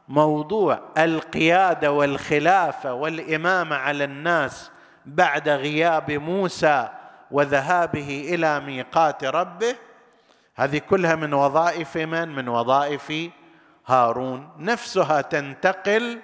موضوع 0.08 0.80
القيادة 0.98 1.92
والخلافة 1.92 2.94
والإمامة 2.94 3.76
على 3.76 4.04
الناس 4.04 4.70
بعد 5.06 5.48
غياب 5.48 6.10
موسى 6.10 6.88
وذهابه 7.30 8.28
إلى 8.34 8.60
ميقات 8.60 9.24
ربه 9.24 9.76
هذه 10.60 10.78
كلها 10.78 11.14
من 11.14 11.34
وظائف 11.34 11.96
من؟ 11.96 12.28
من 12.28 12.48
وظائف 12.48 13.12
هارون. 13.86 14.48
نفسها 14.58 15.20
تنتقل 15.20 16.18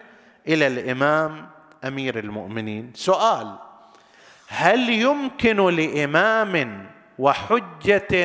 إلى 0.48 0.66
الإمام 0.66 1.48
أمير 1.84 2.18
المؤمنين. 2.18 2.92
سؤال 2.94 3.54
هل 4.48 4.90
يمكن 4.90 5.56
لإمام 5.56 6.86
وحجة 7.18 8.24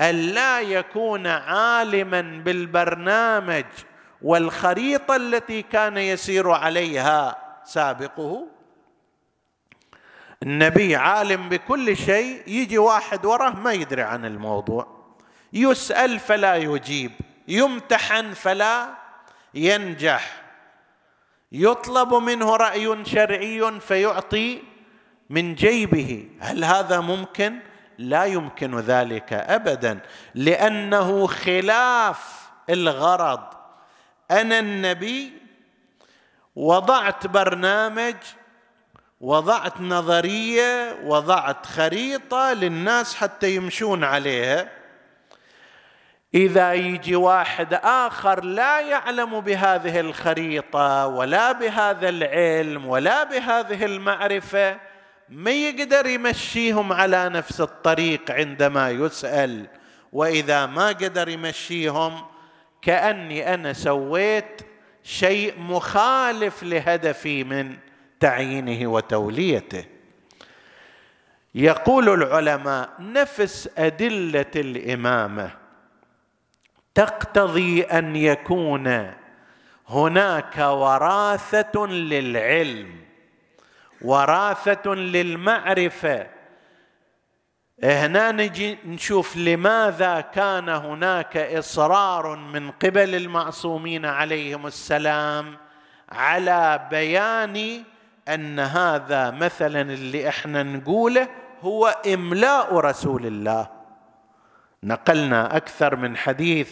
أن 0.00 0.14
لا 0.14 0.60
يكون 0.60 1.26
عالما 1.26 2.20
بالبرنامج 2.44 3.64
والخريطة 4.22 5.16
التي 5.16 5.62
كان 5.62 5.96
يسير 5.96 6.50
عليها 6.50 7.36
سابقه؟ 7.64 8.46
النبي 10.42 10.96
عالم 10.96 11.48
بكل 11.48 11.96
شيء 11.96 12.42
يجي 12.46 12.78
واحد 12.78 13.26
وراه 13.26 13.50
ما 13.50 13.72
يدري 13.72 14.02
عن 14.02 14.24
الموضوع. 14.24 15.01
يسأل 15.52 16.18
فلا 16.18 16.56
يجيب 16.56 17.12
يمتحن 17.48 18.32
فلا 18.32 18.88
ينجح. 19.54 20.42
يطلب 21.52 22.14
منه 22.14 22.56
رأي 22.56 23.04
شرعي 23.04 23.80
فيعطي 23.80 24.62
من 25.30 25.54
جيبه. 25.54 26.28
هل 26.40 26.64
هذا 26.64 27.00
ممكن؟ 27.00 27.58
لا 27.98 28.24
يمكن 28.24 28.78
ذلك 28.78 29.32
ابدا 29.32 30.00
لأنه 30.34 31.26
خلاف 31.26 32.50
الغرض. 32.70 33.40
أنا 34.30 34.58
النبي 34.58 35.32
وضعت 36.56 37.26
برنامج 37.26 38.14
وضعت 39.20 39.80
نظرية 39.80 40.98
وضعت 41.04 41.66
خريطة 41.66 42.52
للناس 42.52 43.14
حتى 43.14 43.54
يمشون 43.54 44.04
عليها. 44.04 44.81
إذا 46.34 46.74
يجي 46.74 47.16
واحد 47.16 47.74
آخر 47.74 48.44
لا 48.44 48.80
يعلم 48.80 49.40
بهذه 49.40 50.00
الخريطة 50.00 51.06
ولا 51.06 51.52
بهذا 51.52 52.08
العلم 52.08 52.86
ولا 52.86 53.24
بهذه 53.24 53.84
المعرفة 53.84 54.76
ما 55.28 55.50
يقدر 55.50 56.06
يمشيهم 56.06 56.92
على 56.92 57.28
نفس 57.28 57.60
الطريق 57.60 58.30
عندما 58.30 58.90
يسأل. 58.90 59.66
وإذا 60.12 60.66
ما 60.66 60.88
قدر 60.88 61.28
يمشيهم 61.28 62.24
كأني 62.82 63.54
أنا 63.54 63.72
سويت 63.72 64.62
شيء 65.02 65.58
مخالف 65.58 66.62
لهدفي 66.62 67.44
من 67.44 67.76
تعيينه 68.20 68.86
وتوليته. 68.90 69.84
يقول 71.54 72.08
العلماء 72.08 72.88
نفس 73.00 73.70
أدلة 73.78 74.50
الإمامة. 74.56 75.61
تقتضي 76.94 77.82
أن 77.82 78.16
يكون 78.16 79.12
هناك 79.88 80.58
وراثة 80.58 81.86
للعلم 81.86 83.00
وراثة 84.02 84.94
للمعرفة. 84.94 86.26
هنا 87.84 88.32
نجي 88.32 88.78
نشوف 88.86 89.36
لماذا 89.36 90.20
كان 90.20 90.68
هناك 90.68 91.36
إصرار 91.36 92.36
من 92.36 92.70
قبل 92.70 93.14
المعصومين 93.14 94.06
عليهم 94.06 94.66
السلام 94.66 95.56
على 96.08 96.88
بيان 96.90 97.84
أن 98.28 98.60
هذا 98.60 99.30
مثلا 99.30 99.80
اللي 99.80 100.28
إحنا 100.28 100.62
نقوله 100.62 101.28
هو 101.62 101.86
إملاء 102.14 102.76
رسول 102.76 103.26
الله. 103.26 103.81
نقلنا 104.84 105.56
أكثر 105.56 105.96
من 105.96 106.16
حديث 106.16 106.70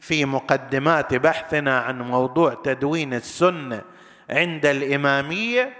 في 0.00 0.24
مقدمات 0.24 1.14
بحثنا 1.14 1.78
عن 1.78 2.02
موضوع 2.02 2.54
تدوين 2.54 3.14
السنة 3.14 3.82
عند 4.30 4.66
الإمامية. 4.66 5.72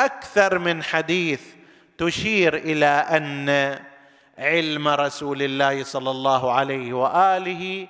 أكثر 0.00 0.58
من 0.58 0.82
حديث 0.82 1.40
تشير 1.98 2.54
إلى 2.56 2.86
أن 2.86 3.78
علم 4.38 4.88
رسول 4.88 5.42
الله 5.42 5.84
صلى 5.84 6.10
الله 6.10 6.52
عليه 6.52 6.92
وآله 6.92 7.88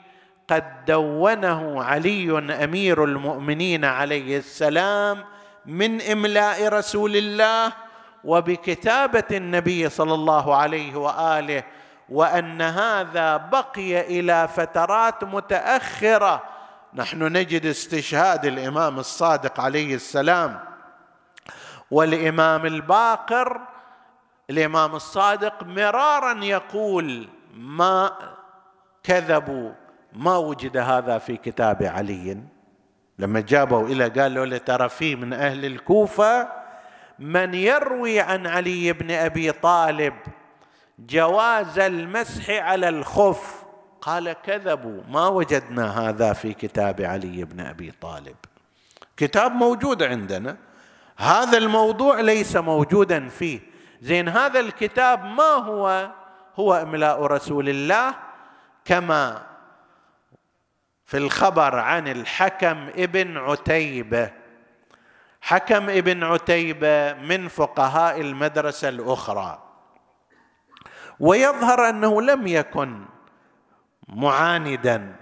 قد 0.49 0.85
دونه 0.85 1.83
علي 1.85 2.39
أمير 2.65 3.05
المؤمنين 3.05 3.85
عليه 3.85 4.39
السلام 4.39 5.25
من 5.67 6.01
إملاء 6.03 6.69
رسول 6.69 7.17
الله 7.17 7.73
وبكتابة 8.25 9.25
النبي 9.31 9.89
صلى 9.89 10.15
الله 10.15 10.57
عليه 10.57 10.97
وآله 10.97 11.63
وأن 12.09 12.63
هذا 12.63 13.37
بقي 13.37 14.01
إلى 14.01 14.49
فترات 14.49 15.25
متأخرة. 15.25 16.43
نحن 16.95 17.23
نجد 17.23 17.67
استشهاد 17.67 18.45
الإمام 18.45 18.99
الصادق 18.99 19.61
عليه 19.61 19.95
السلام 19.95 20.61
والإمام 21.91 22.67
الباقر 22.67 23.61
الإمام 24.51 24.95
الصادق 24.95 25.63
مرارا 25.63 26.45
يقول 26.45 27.29
ما 27.55 28.13
كذبوا 29.03 29.73
ما 30.13 30.37
وجد 30.37 30.77
هذا 30.77 31.19
في 31.19 31.37
كتاب 31.37 31.83
علي. 31.83 32.39
لما 33.19 33.41
جابوا 33.41 33.87
إلى 33.87 34.09
قالوا 34.09 34.47
له 34.47 34.59
ترى 34.59 34.89
في 34.89 35.17
من 35.17 35.33
أهل 35.33 35.65
الكوفة 35.65 36.49
من 37.19 37.55
يروي 37.55 38.21
عن 38.21 38.47
علي 38.47 38.93
بن 38.93 39.11
أبي 39.11 39.53
طالب 39.53 40.15
جواز 40.99 41.79
المسح 41.79 42.51
على 42.51 42.89
الخف. 42.89 43.63
قال 44.01 44.33
كذبوا 44.33 45.03
ما 45.09 45.29
وجدنا 45.29 46.09
هذا 46.09 46.33
في 46.33 46.55
كتاب 46.55 47.01
علي 47.01 47.45
بن 47.45 47.61
أبي 47.61 47.93
طالب. 48.01 48.37
كتاب 49.17 49.53
موجود 49.53 50.03
عندنا. 50.03 50.57
هذا 51.17 51.59
الموضوع 51.59 52.21
ليس 52.21 52.57
موجودا 52.57 53.29
فيه. 53.29 53.61
زين 54.01 54.29
هذا 54.29 54.61
الكتاب 54.61 55.25
ما 55.25 55.43
هو؟ 55.43 56.11
هو 56.57 56.75
إملاء 56.75 57.23
رسول 57.23 57.69
الله 57.69 58.15
كما 58.85 59.43
في 61.05 61.17
الخبر 61.17 61.79
عن 61.79 62.09
الحكم 62.09 62.89
ابن 62.97 63.37
عتيبة. 63.37 64.31
حكم 65.41 65.91
ابن 65.91 66.23
عتيبة 66.25 67.13
من 67.13 67.49
فقهاء 67.49 68.21
المدرسة 68.21 68.89
الأخرى. 68.89 69.72
ويظهر 71.23 71.89
أنه 71.89 72.23
لم 72.23 72.47
يكن 72.47 73.05
معاندا 74.09 75.17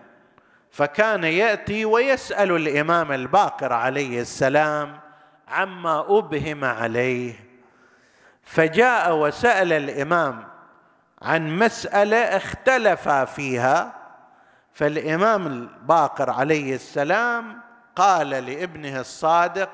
فكان 0.71 1.25
يأتي 1.25 1.85
ويسأل 1.85 2.53
الإمام 2.57 3.13
الباقر 3.13 3.73
عليه 3.73 4.21
السلام 4.21 5.01
عما 5.49 6.19
أبهم 6.19 6.65
عليه. 6.65 7.35
فجاء 8.43 9.17
وسأل 9.17 9.73
الإمام 9.73 10.45
عن 11.23 11.59
مسألة 11.59 12.17
اختلف 12.17 13.09
فيها 13.09 13.95
فالإمام 14.73 15.47
الباقر 15.47 16.31
عليه 16.31 16.75
السلام 16.75 17.61
قال 17.97 18.29
لابنه 18.29 19.01
الصادق 19.01 19.71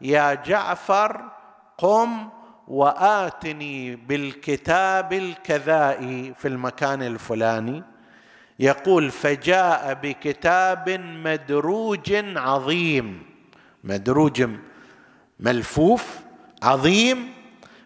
يا 0.00 0.34
جعفر 0.34 1.24
قم 1.78 2.28
وآتني 2.70 3.96
بالكتاب 3.96 5.12
الكذائي 5.12 6.34
في 6.38 6.48
المكان 6.48 7.02
الفلاني. 7.02 7.82
يقول 8.58 9.10
فجاء 9.10 9.94
بكتاب 10.02 10.90
مدروج 11.24 12.12
عظيم. 12.36 13.22
مدروج 13.84 14.48
ملفوف 15.40 16.18
عظيم. 16.62 17.32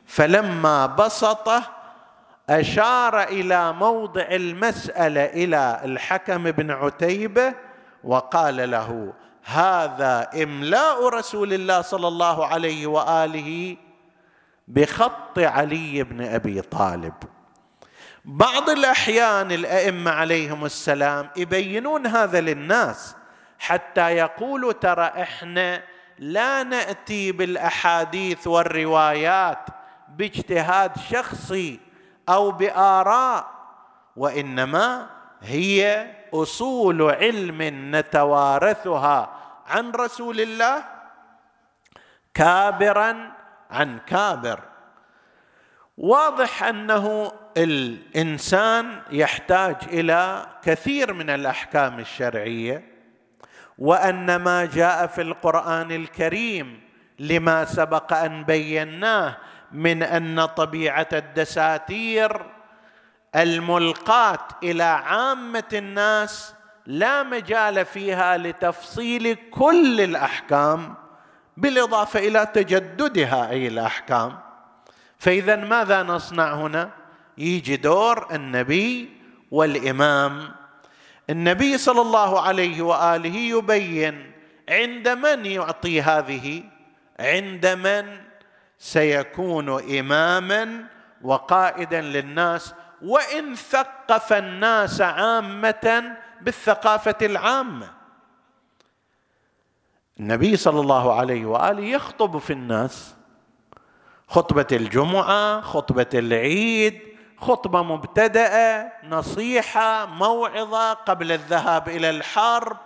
فلما 0.07 0.87
بسطه 0.87 1.63
أشار 2.51 3.23
إلى 3.23 3.73
موضع 3.73 4.27
المسألة 4.31 5.25
إلى 5.25 5.81
الحكم 5.85 6.43
بن 6.51 6.71
عتيبة 6.71 7.55
وقال 8.05 8.71
له 8.71 9.13
هذا 9.45 10.31
إملاء 10.43 11.09
رسول 11.09 11.53
الله 11.53 11.81
صلى 11.81 12.09
الله 12.09 12.47
عليه 12.47 12.87
وآله 12.87 13.77
بخط 14.69 15.39
علي 15.39 16.03
بن 16.03 16.21
أبي 16.25 16.61
طالب. 16.61 17.15
بعض 18.25 18.71
الأحيان 18.71 19.53
الأئمة 19.53 20.11
عليهم 20.11 20.65
السلام 20.65 21.31
يبينون 21.37 22.07
هذا 22.07 22.41
للناس 22.41 23.17
حتى 23.59 24.11
يقولوا 24.11 24.73
ترى 24.73 25.05
إحنا 25.05 25.83
لا 26.19 26.63
نأتي 26.63 27.33
بالأحاديث 27.33 28.47
والروايات 28.47 29.67
باجتهاد 30.09 30.93
شخصي 31.11 31.81
أو 32.29 32.51
بآراء 32.51 33.47
وإنما 34.17 35.11
هي 35.43 36.11
أصول 36.35 37.03
علم 37.03 37.63
نتوارثها 37.97 39.31
عن 39.67 39.91
رسول 39.91 40.41
الله 40.41 40.85
كابرا 42.35 43.33
عن 43.71 43.99
كابر. 44.07 44.61
واضح 45.99 46.63
أنه 46.65 47.33
الإنسان 47.57 49.03
يحتاج 49.11 49.77
إلى 49.83 50.47
كثير 50.63 51.13
من 51.13 51.31
الأحكام 51.31 51.99
الشرعية 51.99 52.85
وأن 53.79 54.37
ما 54.37 54.65
جاء 54.65 55.07
في 55.07 55.23
القرآن 55.23 55.93
الكريم 55.93 56.81
لما 57.19 57.65
سبق 57.65 58.13
أن 58.13 58.45
بيناه 58.45 59.37
من 59.73 60.03
أن 60.03 60.45
طبيعة 60.45 61.09
الدساتير 61.13 62.47
الملقاة 63.37 64.39
إلى 64.63 64.83
عامة 64.83 65.65
الناس 65.73 66.55
لا 66.87 67.23
مجال 67.23 67.85
فيها 67.85 68.37
لتفصيل 68.37 69.37
كل 69.51 70.01
الأحكام. 70.01 70.95
بالإضافة 71.57 72.19
إلى 72.21 72.47
تجددها 72.55 73.51
أي 73.51 73.69
الأحكام. 73.69 74.39
فاذا 75.19 75.57
ماذا 75.57 76.03
نصنع 76.03 76.55
هنا؟ 76.55 76.91
يجي 77.39 77.77
دور 77.77 78.35
النبي 78.35 79.11
والإمام. 79.51 80.55
النبي 81.31 81.79
صلى 81.79 82.01
الله 82.01 82.41
عليه 82.41 82.83
وآله 82.83 83.37
يبين 83.37 84.33
عند 84.69 85.09
من 85.09 85.47
يعطي 85.47 86.03
هذه؟ 86.03 86.63
عند 87.21 87.67
من 87.67 88.21
سيكون 88.79 89.69
اماما 89.99 90.85
وقائدا 91.23 92.01
للناس 92.01 92.75
وإن 93.03 93.55
ثقف 93.55 94.33
الناس 94.33 95.01
عامة 95.01 96.17
بالثقافة 96.41 97.17
العامة. 97.23 97.94
النبي 100.21 100.57
صلى 100.57 100.81
الله 100.81 101.15
عليه 101.15 101.47
وآله 101.47 101.83
يخطب 101.83 102.39
في 102.39 102.53
الناس. 102.53 103.15
خطبة 104.29 104.67
الجمعة 104.73 105.61
خطبة 105.61 106.07
العيد 106.15 107.01
خطبة 107.39 107.83
مبتدأة 107.83 108.93
نصيحة 109.09 110.07
موعظة 110.07 110.93
قبل 110.93 111.33
الذهاب 111.33 111.89
إلى 111.89 112.11
الحرب 112.11 112.77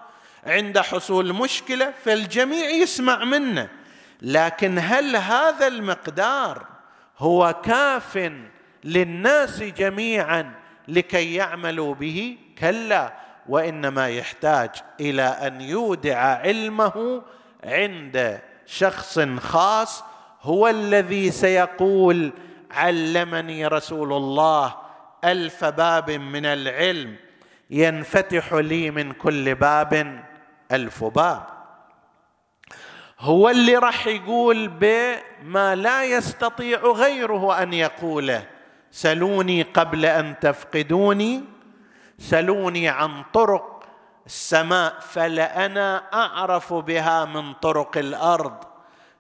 عند 0.47 0.79
حصول 0.79 1.33
مشكلة 1.33 1.93
فالجميع 2.05 2.71
يسمع 2.71 3.25
منه. 3.25 3.69
لكن 4.23 4.79
هل 4.79 5.17
هذا 5.17 5.67
المقدار 5.67 6.67
هو 7.19 7.55
كاف 7.65 8.33
للناس 8.85 9.63
جميعا 9.63 10.55
لكي 10.89 11.35
يعملوا 11.35 11.95
به؟ 11.95 12.39
كلا. 12.59 13.28
وإنما 13.49 14.09
يحتاج 14.09 14.71
إلى 15.01 15.23
أن 15.23 15.61
يودع 15.61 16.19
علمه 16.19 17.23
عند 17.65 18.41
شخص 18.67 19.19
خاص 19.39 20.05
هو 20.43 20.69
الذي 20.69 21.31
سيقول 21.31 22.33
علمني 22.71 23.67
رسول 23.67 24.13
الله 24.13 24.75
ألف 25.25 25.65
باب 25.65 26.11
من 26.11 26.47
العلم 26.47 27.17
ينفتح 27.71 28.53
لي 28.55 28.91
من 28.91 29.13
كل 29.13 29.55
باب 29.55 30.25
ألف 30.73 31.05
باب. 31.05 31.43
هو 33.21 33.49
اللي 33.49 33.77
راح 33.77 34.07
يقول 34.07 34.69
بما 34.69 35.75
لا 35.75 36.05
يستطيع 36.05 36.81
غيره 36.81 37.63
أن 37.63 37.73
يقوله 37.73 38.47
سلوني 38.91 39.63
قبل 39.63 40.07
أن 40.07 40.39
تفقدوني. 40.41 41.58
سلوني 42.19 42.89
عن 42.89 43.25
طرق 43.33 43.85
السماء 44.27 44.95
فلأنا 45.01 46.03
أعرف 46.15 46.75
بها 46.75 47.25
من 47.25 47.53
طرق 47.53 47.99
الأرض. 47.99 48.65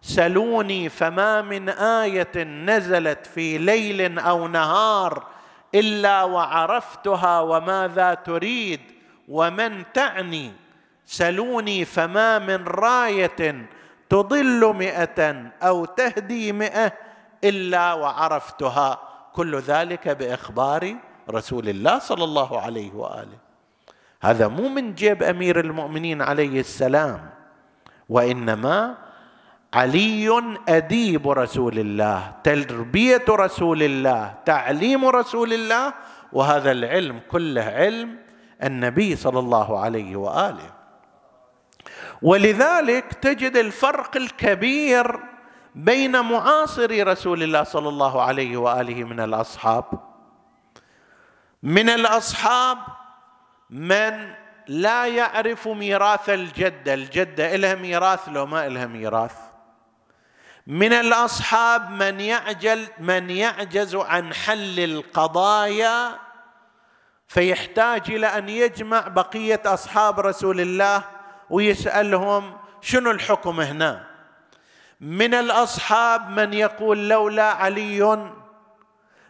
سلوني 0.02 0.88
فما 0.88 1.42
من 1.42 1.68
آية 1.68 2.44
نزلت 2.44 3.26
في 3.26 3.58
ليل 3.58 4.18
أو 4.18 4.48
نهار 4.48 5.26
إلا 5.74 6.22
وعرفتها 6.22 7.40
وماذا 7.40 8.14
تريد 8.14 8.80
ومن 9.28 9.92
تعني. 9.92 10.52
سلوني 11.06 11.84
فما 11.84 12.38
من 12.38 12.64
راية 12.64 13.66
تضل 14.08 14.74
مئة 14.74 15.52
أو 15.62 15.84
تهدي 15.84 16.52
مئة 16.52 16.92
إلا 17.44 17.92
وعرفتها. 17.92 18.98
كل 19.32 19.58
ذلك 19.58 20.08
بإخبار 20.08 20.96
رسول 21.30 21.68
الله 21.68 21.98
صلى 21.98 22.24
الله 22.24 22.60
عليه 22.60 22.92
وآله. 22.94 23.38
هذا 24.20 24.48
مو 24.48 24.68
من 24.68 24.94
جيب 24.94 25.22
أمير 25.22 25.60
المؤمنين 25.60 26.22
عليه 26.22 26.60
السلام 26.60 27.30
وإنما 28.08 28.96
علي 29.74 30.42
أديب 30.68 31.28
رسول 31.28 31.78
الله 31.78 32.32
تربيه 32.44 33.24
رسول 33.28 33.82
الله 33.82 34.34
تعليم 34.44 35.04
رسول 35.04 35.52
الله 35.52 35.94
وهذا 36.32 36.70
العلم 36.72 37.20
كله 37.30 37.62
علم 37.62 38.18
النبي 38.62 39.16
صلى 39.16 39.38
الله 39.38 39.78
عليه 39.78 40.16
وآله. 40.16 40.70
ولذلك 42.22 43.04
تجد 43.22 43.56
الفرق 43.56 44.16
الكبير 44.16 45.20
بين 45.74 46.20
معاصري 46.20 47.02
رسول 47.02 47.42
الله 47.42 47.62
صلى 47.62 47.88
الله 47.88 48.22
عليه 48.22 48.56
وآله 48.56 49.04
من 49.04 49.20
الأصحاب. 49.20 49.84
من 51.62 51.88
الأصحاب 51.88 52.78
من 53.70 54.34
لا 54.66 55.06
يعرف 55.06 55.68
ميراث 55.68 56.28
الجده 56.28 56.94
الجده 56.94 57.56
لها 57.56 57.74
ميراث 57.74 58.28
لو 58.28 58.46
ما 58.46 58.68
لها 58.68 58.86
ميراث. 58.86 59.34
من 60.66 60.92
الأصحاب 60.92 61.90
من 61.90 62.20
يعجل 62.20 62.86
من 62.98 63.30
يعجز 63.30 63.96
عن 63.96 64.34
حل 64.34 64.80
القضايا 64.80 66.18
فيحتاج 67.28 68.10
إلى 68.10 68.26
أن 68.26 68.48
يجمع 68.48 69.08
بقية 69.08 69.60
أصحاب 69.66 70.20
رسول 70.20 70.60
الله 70.60 71.04
ويسألهم 71.50 72.56
شنو 72.80 73.10
الحكم 73.10 73.60
هنا. 73.60 74.08
من 75.00 75.34
الأصحاب 75.34 76.30
من 76.30 76.52
يقول 76.52 77.08
لولا 77.08 77.52
علي 77.52 78.28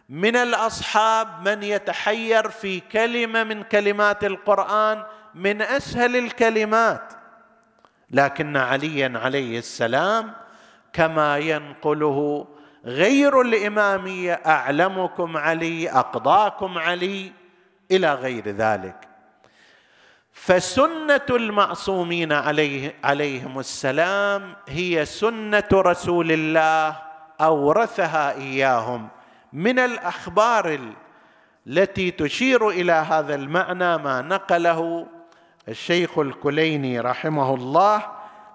من 0.09 0.35
الأصحاب 0.35 1.47
من 1.47 1.63
يتحير 1.63 2.49
في 2.49 2.79
كلمة 2.79 3.43
من 3.43 3.63
كلمات 3.63 4.23
القرآن 4.23 5.03
من 5.35 5.61
أسهل 5.61 6.15
الكلمات. 6.15 7.13
لكن 8.11 8.57
عليا 8.57 9.19
عليه 9.19 9.59
السلام 9.59 10.33
كما 10.93 11.37
ينقله 11.37 12.47
غير 12.85 13.41
الإمامية 13.41 14.33
أعلمكم 14.33 15.37
علي 15.37 15.89
أقضاكم 15.89 16.77
علي 16.77 17.31
إلى 17.91 18.13
غير 18.13 18.49
ذلك. 18.49 19.07
فسنة 20.33 21.21
المعصومين 21.29 22.33
عليه 22.33 22.95
عليهم 23.03 23.59
السلام 23.59 24.55
هي 24.69 25.05
سنة 25.05 25.69
رسول 25.73 26.31
الله 26.31 26.95
أورثها 27.41 28.31
إياهم. 28.31 29.07
من 29.53 29.79
الأخبار 29.79 30.79
التي 31.67 32.11
تشير 32.11 32.69
إلى 32.69 32.91
هذا 32.91 33.35
المعنى 33.35 33.97
ما 33.97 34.21
نقله 34.21 35.07
الشيخ 35.67 36.19
الكليني 36.19 36.99
رحمه 36.99 37.55
الله 37.55 38.05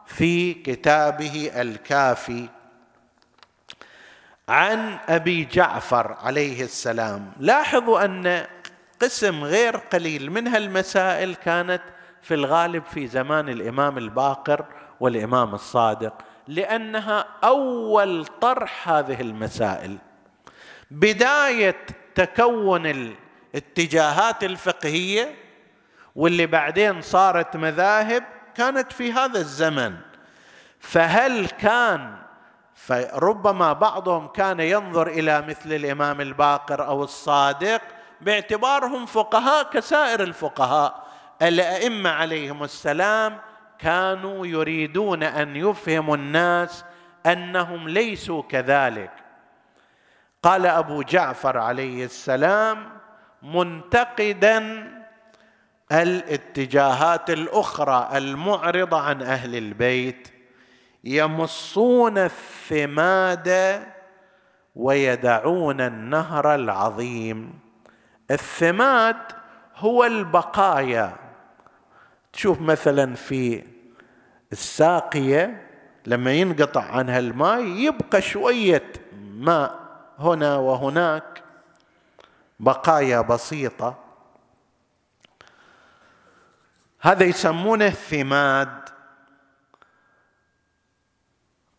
في 0.06 0.54
كتابه 0.54 1.50
الكافي 1.56 2.48
عن 4.48 4.98
أبي 5.08 5.44
جعفر 5.44 6.16
عليه 6.22 6.62
السلام. 6.62 7.32
لاحظوا 7.40 8.04
أن 8.04 8.46
قسم 9.00 9.44
غير 9.44 9.76
قليل 9.76 10.30
من 10.30 10.48
هالمسائل 10.48 11.34
كانت 11.34 11.82
في 12.22 12.34
الغالب 12.34 12.84
في 12.84 13.06
زمان 13.06 13.48
الإمام 13.48 13.98
الباقر 13.98 14.64
والإمام 15.00 15.54
الصادق 15.54 16.12
لأنها 16.48 17.24
أول 17.44 18.26
طرح 18.26 18.88
هذه 18.88 19.20
المسائل. 19.20 19.98
بداية 20.94 21.76
تكون 22.14 22.86
الاتجاهات 22.86 24.44
الفقهية 24.44 25.34
واللي 26.16 26.46
بعدين 26.46 27.00
صارت 27.00 27.56
مذاهب 27.56 28.24
كانت 28.54 28.92
في 28.92 29.12
هذا 29.12 29.40
الزمن. 29.40 29.94
فهل 30.80 31.46
كان 31.46 32.14
فربما 32.74 33.72
بعضهم 33.72 34.28
كان 34.28 34.60
ينظر 34.60 35.06
إلى 35.06 35.42
مثل 35.42 35.72
الإمام 35.72 36.20
الباقر 36.20 36.86
أو 36.86 37.04
الصادق 37.04 37.82
باعتبارهم 38.20 39.06
فقهاء 39.06 39.70
كسائر 39.70 40.22
الفقهاء. 40.22 41.06
الأئمة 41.42 42.10
عليهم 42.10 42.64
السلام 42.64 43.38
كانوا 43.78 44.46
يريدون 44.46 45.22
أن 45.22 45.56
يفهموا 45.56 46.16
الناس 46.16 46.84
أنهم 47.26 47.88
ليسوا 47.88 48.42
كذلك. 48.42 49.23
قال 50.44 50.66
أبو 50.66 51.02
جعفر 51.02 51.58
عليه 51.58 52.04
السلام 52.04 52.88
منتقدا 53.42 54.88
الاتجاهات 55.92 57.30
الأخرى 57.30 58.08
المعرضة 58.18 59.00
عن 59.00 59.22
أهل 59.22 59.56
البيت 59.56 60.28
يمصون 61.04 62.18
الثماد 62.18 63.82
ويدعون 64.76 65.80
النهر 65.80 66.54
العظيم. 66.54 67.58
الثماد 68.30 69.16
هو 69.76 70.04
البقايا. 70.04 71.16
تشوف 72.32 72.60
مثلا 72.60 73.14
في 73.14 73.62
الساقية 74.52 75.66
لما 76.06 76.32
ينقطع 76.32 76.82
عنها 76.82 77.18
الماء 77.18 77.60
يبقى 77.60 78.22
شوية 78.22 78.92
ماء. 79.36 79.83
هنا 80.18 80.56
وهناك 80.56 81.42
بقايا 82.60 83.20
بسيطة. 83.20 83.98
هذا 87.00 87.24
يسمونه 87.24 87.86
الثماد. 87.86 88.88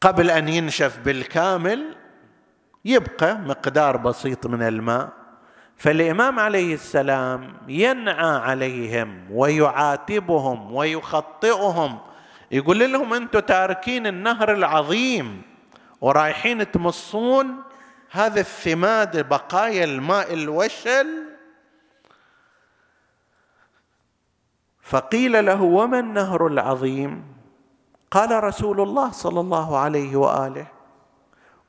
قبل 0.01 0.31
أن 0.31 0.47
ينشف 0.47 0.99
بالكامل 0.99 1.95
يبقى 2.85 3.35
مقدار 3.35 3.97
بسيط 3.97 4.47
من 4.47 4.61
الماء. 4.61 5.09
فالإمام 5.77 6.39
عليه 6.39 6.73
السلام 6.73 7.57
ينعى 7.67 8.37
عليهم 8.37 9.27
ويعاتبهم 9.31 10.73
ويخطئهم. 10.73 11.99
يقول 12.51 12.91
لهم 12.91 13.13
أنتم 13.13 13.39
تاركين 13.39 14.07
النهر 14.07 14.53
العظيم 14.53 15.41
ورايحين 16.01 16.71
تمصون 16.71 17.64
هذا 18.15 18.39
الثماد 18.39 19.29
بقايا 19.29 19.83
الماء 19.83 20.33
الوشل. 20.33 21.07
فقيل 24.81 25.45
له 25.45 25.61
وما 25.61 25.99
النهر 25.99 26.47
العظيم؟ 26.47 27.23
قال 28.11 28.43
رسول 28.43 28.81
الله 28.81 29.11
صلى 29.11 29.39
الله 29.39 29.77
عليه 29.77 30.15
وآله 30.15 30.67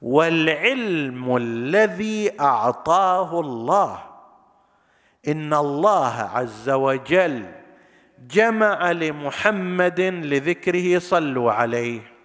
والعلم 0.03 1.37
الذي 1.37 2.41
أعطاه 2.41 3.41
الله. 3.41 4.03
إن 5.29 5.55
الله 5.55 6.15
عز 6.15 6.71
وجل 6.71 7.53
جمع 8.31 8.93
لمحمد 8.93 10.01
لذكره 10.01 10.99
صلوا 10.99 11.53
عليه. 11.53 12.16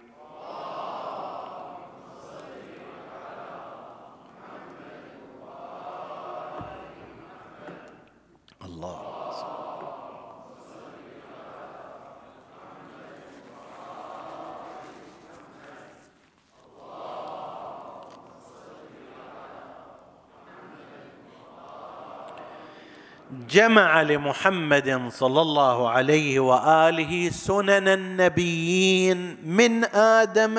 جمع 23.32 24.02
لمحمد 24.02 25.08
صلى 25.08 25.40
الله 25.40 25.90
عليه 25.90 26.40
وآله 26.40 27.30
سنن 27.30 27.88
النبيين 27.88 29.36
من 29.44 29.84
آدم 29.94 30.58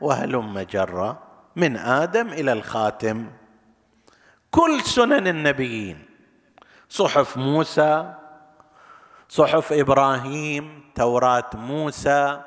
وهلم 0.00 0.60
جرا 0.60 1.18
من 1.56 1.76
آدم 1.76 2.28
إلى 2.28 2.52
الخاتم. 2.52 3.26
كل 4.50 4.80
سنن 4.80 5.28
النبيين 5.28 6.04
صحف 6.88 7.36
موسى 7.36 8.14
صحف 9.28 9.72
إبراهيم 9.72 10.84
توراه 10.94 11.50
موسى 11.54 12.40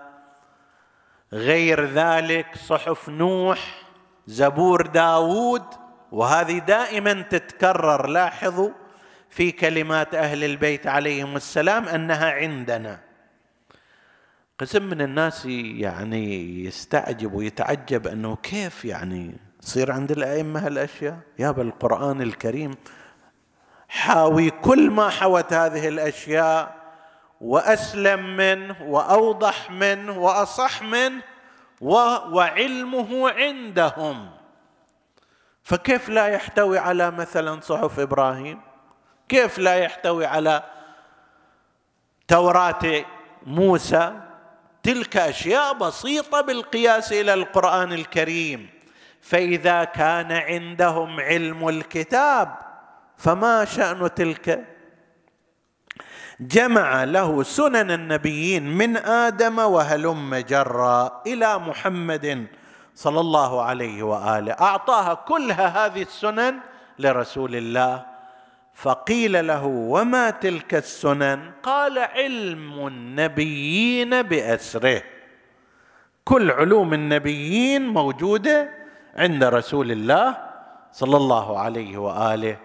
غير 1.33 1.85
ذلك 1.85 2.55
صحف 2.67 3.09
نوح 3.09 3.83
زبور 4.27 4.81
داود 4.81 5.63
وهذه 6.11 6.57
دائما 6.57 7.21
تتكرر 7.21 8.07
لاحظوا 8.07 8.84
في 9.35 9.51
كلمات 9.51 10.15
أهل 10.15 10.43
البيت 10.43 10.87
عليهم 10.87 11.35
السلام 11.35 11.87
أنها 11.87 12.31
عندنا. 12.31 12.99
قسم 14.59 14.83
من 14.83 15.01
الناس 15.01 15.45
يعني 15.45 16.65
يستعجب 16.65 17.33
ويتعجب 17.33 18.07
أنه 18.07 18.35
كيف 18.35 18.85
يعني 18.85 19.37
يصير 19.63 19.91
عند 19.91 20.11
الأئمة 20.11 20.65
هالأشياء؟ 20.65 21.19
يا 21.39 21.51
بالقران 21.51 22.21
الكريم 22.21 22.71
حاوي 23.87 24.49
كل 24.49 24.89
ما 24.89 25.09
حوت 25.09 25.53
هذه 25.53 25.87
الأشياء 25.87 26.75
وأسلم 27.41 28.37
منه 28.37 28.75
وأوضح 28.83 29.71
منه 29.71 30.17
وأصح 30.17 30.81
منه 30.81 31.21
وعلمه 31.81 33.29
عندهم. 33.29 34.29
فكيف 35.63 36.09
لا 36.09 36.27
يحتوي 36.27 36.77
على 36.77 37.11
مثلا 37.11 37.61
صحف 37.61 37.99
إبراهيم؟ 37.99 38.74
كيف 39.29 39.59
لا 39.59 39.75
يحتوي 39.75 40.25
على 40.25 40.63
توراة 42.27 43.05
موسى؟ 43.45 44.13
تلك 44.83 45.17
أشياء 45.17 45.73
بسيطة 45.73 46.41
بالقياس 46.41 47.13
إلى 47.13 47.33
القرآن 47.33 47.93
الكريم. 47.93 48.69
فإذا 49.21 49.83
كان 49.83 50.31
عندهم 50.31 51.19
علم 51.19 51.69
الكتاب 51.69 52.55
فما 53.17 53.65
شأن 53.65 54.13
تلك؟ 54.13 54.65
جمع 56.39 57.03
له 57.03 57.43
سنن 57.43 57.91
النبيين 57.91 58.77
من 58.77 58.97
آدم 58.97 59.59
وهلم 59.59 60.35
جرا 60.35 61.21
إلى 61.27 61.59
محمد 61.59 62.47
صلى 62.95 63.19
الله 63.19 63.61
عليه 63.61 64.03
وآله. 64.03 64.53
أعطاها 64.53 65.13
كلها 65.13 65.85
هذه 65.85 66.01
السنن 66.01 66.59
لرسول 66.99 67.55
الله. 67.55 68.14
فقيل 68.75 69.47
له 69.47 69.65
وما 69.65 70.29
تلك 70.29 70.75
السنن؟ 70.75 71.51
قال 71.63 71.99
علم 71.99 72.87
النبيين 72.87 74.21
بأسره. 74.21 75.01
كل 76.23 76.51
علوم 76.51 76.93
النبيين 76.93 77.87
موجودة 77.87 78.69
عند 79.15 79.43
رسول 79.43 79.91
الله 79.91 80.37
صلى 80.91 81.17
الله 81.17 81.59
عليه 81.59 81.97
وآله. 81.97 82.57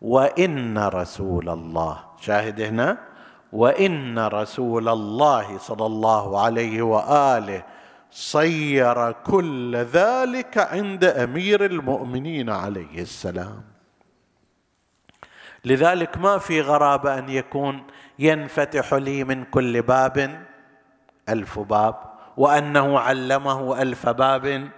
وإن 0.00 0.78
رسول 0.78 1.48
الله 1.48 2.04
شاهد 2.20 2.60
هنا 2.60 2.98
وإن 3.52 4.18
رسول 4.18 4.88
الله 4.88 5.58
صلى 5.58 5.86
الله 5.86 6.40
عليه 6.40 6.82
وآله 6.82 7.62
صير 8.10 9.12
كل 9.12 9.76
ذلك 9.76 10.58
عند 10.58 11.04
أمير 11.04 11.64
المؤمنين 11.64 12.50
عليه 12.50 13.02
السلام. 13.02 13.69
لذلك 15.64 16.18
ما 16.18 16.38
في 16.38 16.60
غرابة 16.60 17.18
أن 17.18 17.28
يكون 17.28 17.86
ينفتح 18.18 18.94
لي 18.94 19.24
من 19.24 19.44
كل 19.44 19.82
باب 19.82 20.46
ألف 21.28 21.58
باب 21.58 21.94
وأنه 22.36 22.98
علمه 22.98 23.82
ألف 23.82 24.08
باب 24.08 24.70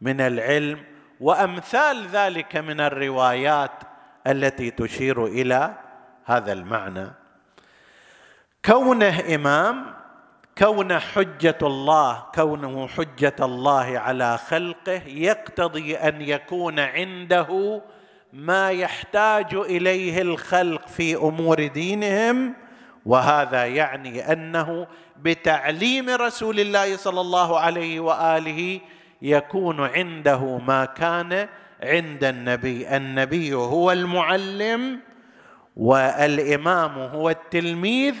من 0.00 0.20
العلم 0.20 0.84
وأمثال 1.20 2.06
ذلك 2.06 2.56
من 2.56 2.80
الروايات 2.80 3.70
التي 4.26 4.70
تشير 4.70 5.26
إلى 5.26 5.74
هذا 6.24 6.52
المعنى. 6.52 7.10
كونه 8.64 9.34
إمام 9.34 9.86
كون 10.58 10.98
حجة 10.98 11.58
الله 11.62 12.22
كونه 12.34 12.88
حجة 12.88 13.36
الله 13.40 13.98
على 13.98 14.38
خلقه 14.38 15.02
يقتضي 15.06 15.96
أن 15.96 16.20
يكون 16.20 16.80
عنده 16.80 17.82
ما 18.32 18.70
يحتاج 18.70 19.54
إليه 19.54 20.22
الخلق 20.22 20.88
في 20.88 21.16
أمور 21.16 21.66
دينهم 21.66 22.54
وهذا 23.06 23.66
يعني 23.66 24.32
أنه 24.32 24.86
بتعليم 25.22 26.10
رسول 26.10 26.60
الله 26.60 26.96
صلى 26.96 27.20
الله 27.20 27.60
عليه 27.60 28.00
وآله 28.00 28.80
يكون 29.22 29.80
عنده 29.80 30.58
ما 30.58 30.84
كان 30.84 31.48
عند 31.82 32.24
النبي. 32.24 32.96
النبي 32.96 33.54
هو 33.54 33.92
المعلم 33.92 35.00
والإمام 35.76 36.98
هو 36.98 37.30
التلميذ 37.30 38.14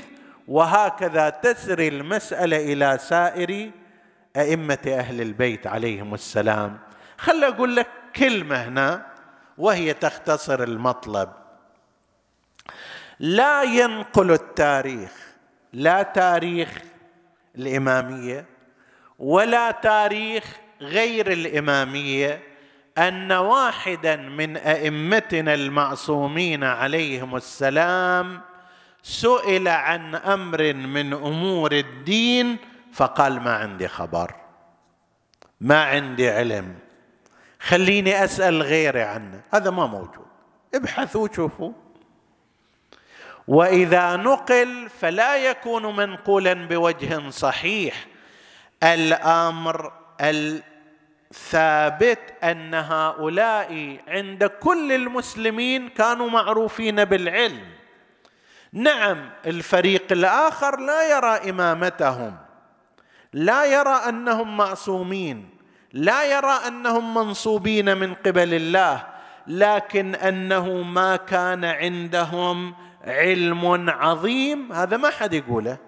وهكذا 0.48 1.28
تسري 1.30 1.88
المسألة 1.88 2.72
إلى 2.72 2.98
سائر 3.00 3.70
أئمة 4.36 4.78
أهل 4.86 5.20
البيت 5.20 5.66
عليهم 5.66 6.14
السلام. 6.14 6.78
خل 7.18 7.44
أقول 7.44 7.76
لك 7.76 7.86
كلمة 8.16 8.56
هنا. 8.56 9.11
وهي 9.62 9.94
تختصر 9.94 10.62
المطلب. 10.62 11.28
لا 13.20 13.62
ينقل 13.62 14.30
التاريخ 14.30 15.12
لا 15.72 16.02
تاريخ 16.02 16.78
الإمامية 17.54 18.46
ولا 19.18 19.70
تاريخ 19.70 20.44
غير 20.80 21.32
الإمامية 21.32 22.42
أن 22.98 23.32
واحدا 23.32 24.16
من 24.16 24.56
أئمتنا 24.56 25.54
المعصومين 25.54 26.64
عليهم 26.64 27.36
السلام 27.36 28.40
سئل 29.02 29.68
عن 29.68 30.14
أمر 30.14 30.72
من 30.72 31.12
أمور 31.12 31.72
الدين 31.72 32.56
فقال 32.92 33.40
ما 33.40 33.56
عندي 33.56 33.88
خبر 33.88 34.34
ما 35.60 35.84
عندي 35.84 36.30
علم. 36.30 36.74
خليني 37.62 38.24
أسأل 38.24 38.62
غيري 38.62 39.02
عنه. 39.02 39.40
هذا 39.54 39.70
ما 39.70 39.86
موجود. 39.86 40.26
ابحثوا 40.74 41.28
شوفوا 41.36 41.72
وإذا 43.48 44.16
نقل 44.16 44.88
فلا 45.00 45.36
يكون 45.36 45.96
منقولا 45.96 46.54
بوجه 46.54 47.30
صحيح. 47.30 48.06
الأمر 48.82 49.92
الثابت 51.30 52.18
أن 52.42 52.74
هؤلاء 52.74 54.00
عند 54.08 54.44
كل 54.44 54.92
المسلمين 54.92 55.88
كانوا 55.88 56.30
معروفين 56.30 57.04
بالعلم. 57.04 57.66
نعم 58.72 59.30
الفريق 59.46 60.12
الآخر 60.12 60.80
لا 60.80 61.16
يرى 61.16 61.50
إمامتهم. 61.50 62.36
لا 63.32 63.64
يرى 63.64 63.94
أنهم 64.08 64.56
معصومين. 64.56 65.61
لا 65.92 66.24
يرى 66.24 66.58
أنهم 66.66 67.14
منصوبين 67.14 67.96
من 67.96 68.14
قبل 68.14 68.54
الله 68.54 69.06
لكن 69.46 70.14
أنه 70.14 70.82
ما 70.82 71.16
كان 71.16 71.64
عندهم 71.64 72.74
علم 73.04 73.90
عظيم. 73.90 74.72
هذا 74.72 74.96
ما 74.96 75.10
حد 75.10 75.34
يقوله. 75.34 75.78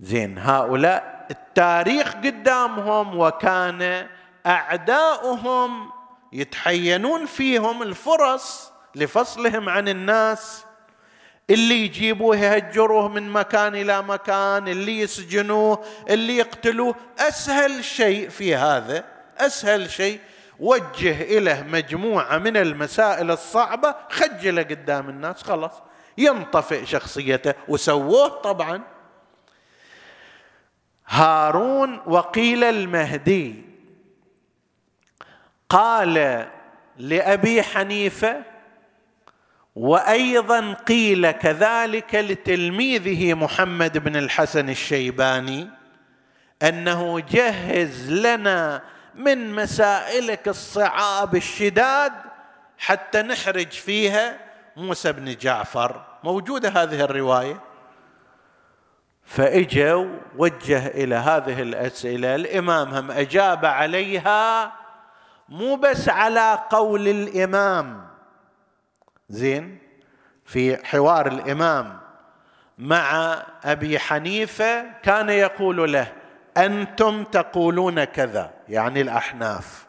زين 0.00 0.38
هؤلاء 0.38 1.26
التاريخ 1.30 2.14
قدامهم 2.14 3.18
وكان 3.18 4.06
أعداؤهم 4.46 5.90
يتحينون 6.32 7.26
فيهم 7.26 7.82
الفرص 7.82 8.72
لفصلهم 8.94 9.68
عن 9.68 9.88
الناس. 9.88 10.64
اللي 11.50 11.84
يجيبوه 11.84 12.36
يهجروه 12.36 13.08
من 13.08 13.30
مكان 13.30 13.74
إلى 13.74 14.02
مكان 14.02 14.68
اللي 14.68 15.00
يسجنوه 15.00 15.84
اللي 16.10 16.36
يقتلوه. 16.36 16.94
أسهل 17.18 17.84
شيء 17.84 18.28
في 18.28 18.54
هذا 18.54 19.04
أسهل 19.38 19.90
شيء 19.90 20.20
وجه 20.60 21.22
إليه 21.22 21.62
مجموعة 21.62 22.38
من 22.38 22.56
المسائل 22.56 23.30
الصعبة 23.30 23.94
خجله 24.10 24.62
قدام 24.62 25.08
الناس 25.08 25.42
خلاص. 25.42 25.72
ينطفئ 26.18 26.84
شخصيته 26.84 27.54
وسووه 27.68 28.28
طبعا. 28.28 28.82
هارون 31.06 32.00
وقيل 32.06 32.64
المهدي. 32.64 33.64
قال 35.68 36.46
لأبي 36.96 37.62
حنيفة 37.62 38.42
وأيضا 39.74 40.72
قيل 40.72 41.30
كذلك 41.30 42.14
لتلميذه 42.14 43.34
محمد 43.34 43.98
بن 43.98 44.16
الحسن 44.16 44.68
الشيباني 44.70 45.68
أنه 46.62 47.20
جهز 47.20 48.10
لنا 48.10 48.82
من 49.14 49.54
مسائلك 49.54 50.48
الصعاب 50.48 51.36
الشداد 51.36 52.12
حتى 52.78 53.22
نحرج 53.22 53.70
فيها 53.72 54.38
موسى 54.76 55.12
بن 55.12 55.36
جعفر. 55.36 56.04
موجودة 56.24 56.68
هذه 56.68 57.00
الرواية؟ 57.00 57.60
فإجوا 59.24 60.06
وجه 60.36 60.86
إلى 60.86 61.14
هذه 61.14 61.62
الأسئلة. 61.62 62.34
الإمام 62.34 62.94
هم 62.94 63.10
أجاب 63.10 63.64
عليها 63.64 64.72
مو 65.48 65.76
بس 65.76 66.08
على 66.08 66.58
قول 66.70 67.08
الإمام 67.08 68.09
زين 69.30 69.78
في 70.44 70.86
حوار 70.86 71.26
الإمام 71.26 72.00
مع 72.78 73.36
أبي 73.64 73.98
حنيفة 73.98 74.84
كان 75.02 75.28
يقول 75.28 75.92
له 75.92 76.12
أنتم 76.56 77.24
تقولون 77.24 78.04
كذا 78.04 78.50
يعني 78.68 79.00
الأحناف. 79.00 79.86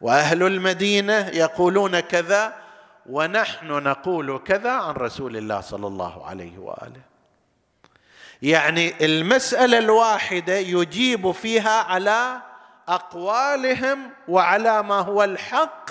وأهل 0.00 0.42
المدينة 0.42 1.28
يقولون 1.28 2.00
كذا 2.00 2.54
ونحن 3.06 3.66
نقول 3.66 4.38
كذا 4.38 4.70
عن 4.70 4.94
رسول 4.94 5.36
الله 5.36 5.60
صلى 5.60 5.86
الله 5.86 6.26
عليه 6.26 6.58
وآله. 6.58 7.00
يعني 8.42 9.04
المسألة 9.04 9.78
الواحدة 9.78 10.56
يجيب 10.56 11.30
فيها 11.30 11.82
على 11.82 12.40
أقوالهم 12.88 14.10
وعلى 14.28 14.82
ما 14.82 14.98
هو 14.98 15.24
الحق 15.24 15.90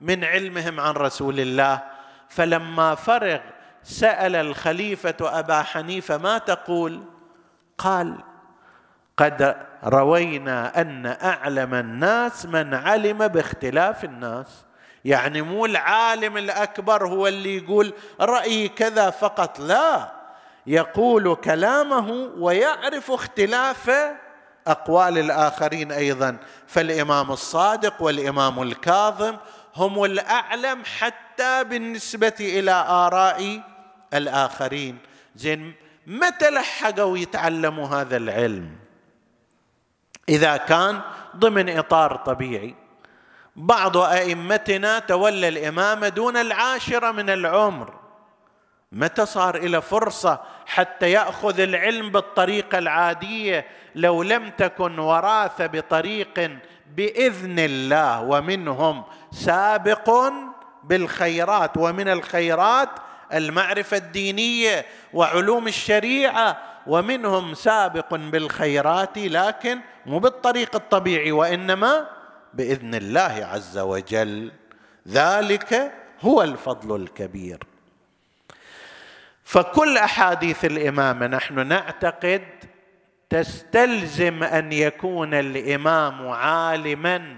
من 0.00 0.24
علمهم 0.24 0.80
عن 0.80 0.94
رسول 0.94 1.40
الله 1.40 1.91
فلما 2.34 2.94
فرغ 2.94 3.38
سأل 3.82 4.36
الخليفة 4.36 5.14
أبا 5.20 5.62
حنيفة 5.62 6.16
ما 6.18 6.38
تقول؟ 6.38 7.02
قال 7.78 8.16
قد 9.16 9.56
روينا 9.84 10.80
أن 10.80 11.06
أعلم 11.06 11.74
الناس 11.74 12.46
من 12.46 12.74
علم 12.74 13.28
باختلاف 13.28 14.04
الناس. 14.04 14.64
يعني 15.04 15.42
مو 15.42 15.66
العالم 15.66 16.36
الأكبر 16.36 17.06
هو 17.06 17.26
اللي 17.26 17.56
يقول 17.56 17.92
رايي 18.20 18.68
كذا 18.68 19.10
فقط 19.10 19.60
لا. 19.60 20.12
يقول 20.66 21.34
كلامه 21.34 22.30
ويعرف 22.38 23.10
اختلاف 23.10 23.90
أقوال 24.66 25.18
الآخرين 25.18 25.92
أيضا. 25.92 26.36
فالإمام 26.66 27.32
الصادق 27.32 28.02
والإمام 28.02 28.62
الكاظم 28.62 29.36
هم 29.76 30.04
الأعلم 30.04 30.82
حتى 30.98 31.64
بالنسبة 31.64 32.34
إلى 32.40 32.70
آراء 32.88 33.62
الآخرين. 34.14 34.98
زين 35.36 35.74
متى 36.06 36.50
لحقوا 36.50 37.18
يتعلموا 37.18 37.86
هذا 37.86 38.16
العلم؟ 38.16 38.70
إذا 40.28 40.56
كان 40.56 41.00
ضمن 41.36 41.78
إطار 41.78 42.16
طبيعي. 42.16 42.74
بعض 43.56 43.96
أئمتنا 43.96 44.98
تولى 44.98 45.48
الامامه 45.48 46.08
دون 46.08 46.36
العاشرة 46.36 47.10
من 47.10 47.30
العمر. 47.30 47.94
متى 48.92 49.26
صار 49.26 49.56
إلى 49.56 49.82
فرصة 49.82 50.40
حتى 50.66 51.10
يأخذ 51.10 51.60
العلم 51.60 52.10
بالطريقة 52.10 52.78
العادية؟ 52.78 53.66
لو 53.94 54.22
لم 54.22 54.50
تكن 54.50 54.98
وراثة 54.98 55.66
بطريق 55.66 56.58
بإذن 56.96 57.58
الله 57.58 58.22
ومنهم 58.22 59.02
سابق 59.32 60.32
بالخيرات 60.84 61.76
ومن 61.76 62.08
الخيرات 62.08 62.88
المعرفة 63.32 63.96
الدينية 63.96 64.86
وعلوم 65.12 65.68
الشريعة 65.68 66.58
ومنهم 66.86 67.54
سابق 67.54 68.14
بالخيرات 68.14 69.18
لكن 69.18 69.78
مو 70.06 70.18
بالطريق 70.18 70.74
الطبيعي 70.74 71.32
وإنما 71.32 72.06
بإذن 72.54 72.94
الله 72.94 73.48
عز 73.52 73.78
وجل. 73.78 74.52
ذلك 75.08 75.92
هو 76.20 76.42
الفضل 76.42 76.96
الكبير. 77.02 77.58
فكل 79.44 79.98
أحاديث 79.98 80.64
الإمامة 80.64 81.26
نحن 81.26 81.66
نعتقد 81.66 82.42
تستلزم 83.32 84.42
أن 84.42 84.72
يكون 84.72 85.34
الإمام 85.34 86.28
عالما 86.28 87.36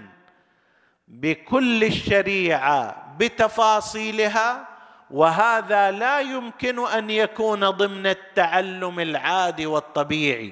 بكل 1.07 1.83
الشريعة 1.83 3.13
بتفاصيلها 3.19 4.67
وهذا 5.11 5.91
لا 5.91 6.19
يمكن 6.19 6.87
أن 6.87 7.09
يكون 7.09 7.69
ضمن 7.69 8.07
التعلم 8.07 8.99
العادي 8.99 9.65
والطبيعي. 9.65 10.47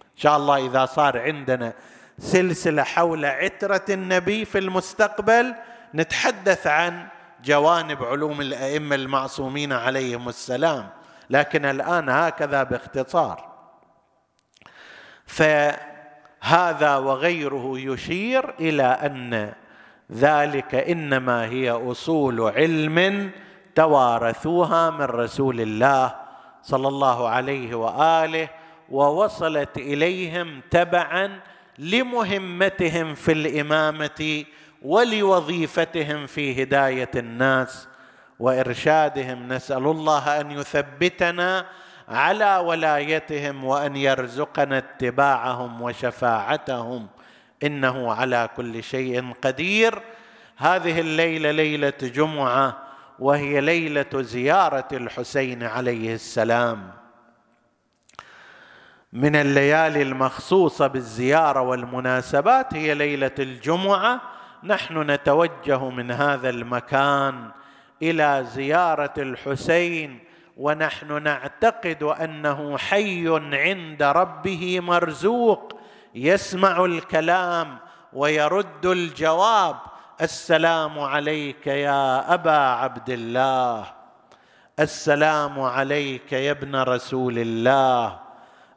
إن 0.00 0.16
شاء 0.16 0.36
الله 0.36 0.66
إذا 0.66 0.86
صار 0.86 1.18
عندنا 1.18 1.72
سلسلة 2.18 2.82
حول 2.82 3.24
عترة 3.24 3.84
النبي 3.90 4.44
في 4.44 4.58
المستقبل 4.58 5.54
نتحدث 5.94 6.66
عن 6.66 7.06
جوانب 7.44 8.04
علوم 8.04 8.40
الأئمة 8.40 8.94
المعصومين 8.94 9.72
عليهم 9.72 10.28
السلام. 10.28 10.88
لكن 11.30 11.64
الآن 11.64 12.08
هكذا 12.08 12.62
باختصار. 12.62 13.53
فهذا 15.26 16.96
وغيره 16.96 17.72
يشير 17.76 18.54
إلى 18.60 18.82
أن 18.82 19.52
ذلك 20.12 20.74
إنما 20.74 21.44
هي 21.44 21.70
أصول 21.70 22.40
علم 22.40 23.30
توارثوها 23.74 24.90
من 24.90 25.04
رسول 25.04 25.60
الله 25.60 26.14
صلى 26.62 26.88
الله 26.88 27.28
عليه 27.28 27.74
وآله 27.74 28.48
ووصلت 28.90 29.76
إليهم 29.76 30.60
تبعا 30.70 31.40
لمهمتهم 31.78 33.14
في 33.14 33.32
الإمامة 33.32 34.44
ولوظيفتهم 34.82 36.26
في 36.26 36.62
هداية 36.62 37.10
الناس 37.16 37.88
وإرشادهم. 38.38 39.52
نسأل 39.52 39.86
الله 39.86 40.40
أن 40.40 40.50
يثبتنا 40.50 41.66
على 42.08 42.56
ولايتهم 42.56 43.64
وأن 43.64 43.96
يرزقنا 43.96 44.78
اتباعهم 44.78 45.82
وشفاعتهم. 45.82 47.06
إنه 47.62 48.12
على 48.12 48.48
كل 48.56 48.82
شيء 48.82 49.32
قدير. 49.42 50.02
هذه 50.56 51.00
الليلة 51.00 51.50
ليلة 51.50 51.92
جمعة 52.02 52.78
وهي 53.18 53.60
ليلة 53.60 54.06
زيارة 54.14 54.88
الحسين 54.92 55.62
عليه 55.62 56.14
السلام. 56.14 56.90
من 59.12 59.36
الليالي 59.36 60.02
المخصوصة 60.02 60.86
بالزيارة 60.86 61.60
والمناسبات 61.60 62.74
هي 62.74 62.94
ليلة 62.94 63.34
الجمعة. 63.38 64.20
نحن 64.64 65.10
نتوجه 65.10 65.90
من 65.90 66.10
هذا 66.10 66.50
المكان 66.50 67.50
إلى 68.02 68.46
زيارة 68.48 69.14
الحسين 69.18 70.23
ونحن 70.56 71.22
نعتقد 71.22 72.02
أنه 72.02 72.78
حي 72.78 73.28
عند 73.52 74.02
ربه 74.02 74.80
مرزوق 74.80 75.80
يسمع 76.14 76.84
الكلام 76.84 77.78
ويرد 78.12 78.86
الجواب. 78.86 79.76
السلام 80.22 81.00
عليك 81.00 81.66
يا 81.66 82.34
أبا 82.34 82.58
عبد 82.58 83.10
الله. 83.10 83.84
السلام 84.80 85.60
عليك 85.60 86.32
يا 86.32 86.50
ابن 86.50 86.76
رسول 86.76 87.38
الله. 87.38 88.18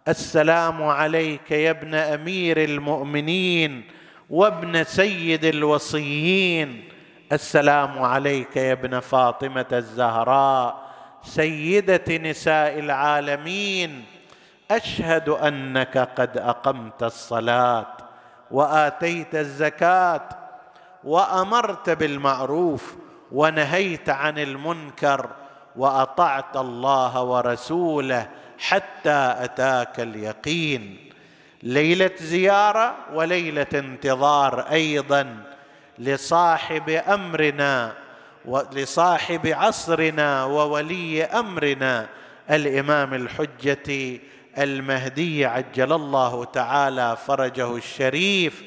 السلام 0.08 0.84
عليك 0.84 1.52
يا 1.52 1.70
ابن 1.70 1.96
أمير 1.96 2.64
المؤمنين 2.64 3.84
وابن 4.30 4.84
سيد 4.84 5.46
الوصيين. 5.46 6.90
السلام 7.32 8.00
عليك 8.00 8.58
يا 8.58 8.72
ابن 8.72 9.00
فاطمة 9.00 9.66
الزهراء. 9.72 10.87
سيدة 11.28 12.18
نساء 12.18 12.80
العالمين 12.80 14.06
أشهد 14.72 15.30
أنك 15.30 15.98
قد 15.98 16.38
أقمت 16.38 17.04
الصلاة 17.04 17.88
وآتيت 18.52 19.36
الزكاة 19.36 20.30
وأمرت 21.04 21.90
بالمعروف 21.90 22.96
ونهيت 23.32 24.10
عن 24.10 24.40
المنكر 24.40 25.30
وأطعت 25.76 26.58
الله 26.58 27.24
ورسوله 27.24 28.30
حتى 28.60 29.36
أتاك 29.40 30.00
اليقين. 30.00 31.10
ليلة 31.64 32.12
زيارة 32.18 32.96
وليلة 33.14 33.68
انتظار 33.74 34.60
أيضا 34.72 35.44
لصاحب 36.00 36.90
أمرنا 36.90 37.94
ولصاحب 38.48 39.48
عصرنا 39.48 40.44
وولي 40.44 41.24
أمرنا 41.24 42.08
الإمام 42.52 43.14
الحجة 43.14 44.20
المهدي 44.58 45.46
عجل 45.46 45.94
الله 45.94 46.46
تعالى 46.46 47.18
فرجه 47.28 47.78
الشريف 47.78 48.64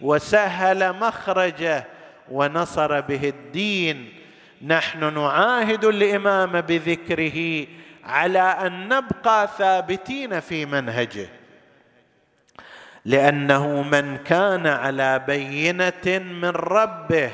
وسهل 0.00 0.92
مخرجه 0.92 1.84
ونصر 2.30 3.00
به 3.00 3.28
الدين. 3.28 4.12
نحن 4.66 5.14
نعاهد 5.14 5.84
الإمام 5.84 6.60
بذكره 6.60 7.66
على 8.04 8.40
أن 8.40 8.88
نبقى 8.88 9.48
ثابتين 9.58 10.40
في 10.40 10.66
منهجه 10.66 11.28
لأنه 13.04 13.82
من 13.82 14.16
كان 14.16 14.66
على 14.66 15.18
بينة 15.18 16.18
من 16.18 16.48
ربه 16.48 17.30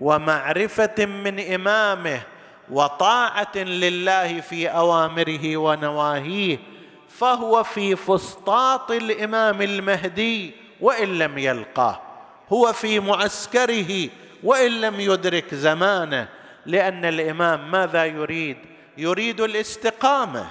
ومعرفة 0.00 1.06
من 1.06 1.54
إمامه 1.54 2.20
وطاعة 2.70 3.56
لله 3.56 4.40
في 4.40 4.68
أوامره 4.68 5.56
ونواهيه 5.56 6.58
فهو 7.08 7.62
في 7.62 7.96
فسطاط 7.96 8.90
الإمام 8.90 9.62
المهدي 9.62 10.52
وإن 10.80 11.18
لم 11.18 11.38
يلقاه. 11.38 12.00
هو 12.52 12.72
في 12.72 13.00
معسكره 13.00 14.08
وإن 14.42 14.80
لم 14.80 15.00
يدرك 15.00 15.54
زمانه 15.54 16.28
لأن 16.66 17.04
الإمام 17.04 17.70
ماذا 17.70 18.04
يريد؟ 18.04 18.56
يريد 18.98 19.40
الاستقامة 19.40 20.46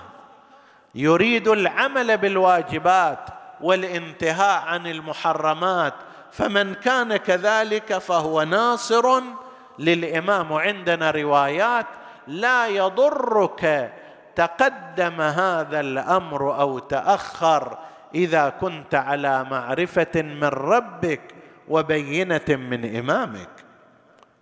يريد 0.96 1.48
العمل 1.48 2.18
بالواجبات 2.18 3.20
والانتهاء 3.62 4.62
عن 4.68 4.88
المحرمات 4.88 5.94
فمن 6.32 6.74
كان 6.74 7.18
كذلك 7.18 7.98
فهو 7.98 8.44
ناصر 8.44 9.22
للإمام. 9.80 10.54
عندنا 10.54 11.12
روايات 11.12 11.86
لا 12.28 12.68
يضرك 12.68 13.94
تقدم 14.36 15.22
هذا 15.22 15.80
الأمر 15.80 16.60
أو 16.60 16.80
تأخر 16.80 17.78
إذا 18.16 18.50
كنت 18.50 18.96
على 18.96 19.44
معرفة 19.44 20.22
من 20.22 20.44
ربك 20.44 21.22
وبينة 21.68 22.50
من 22.50 22.96
إمامك. 22.98 23.50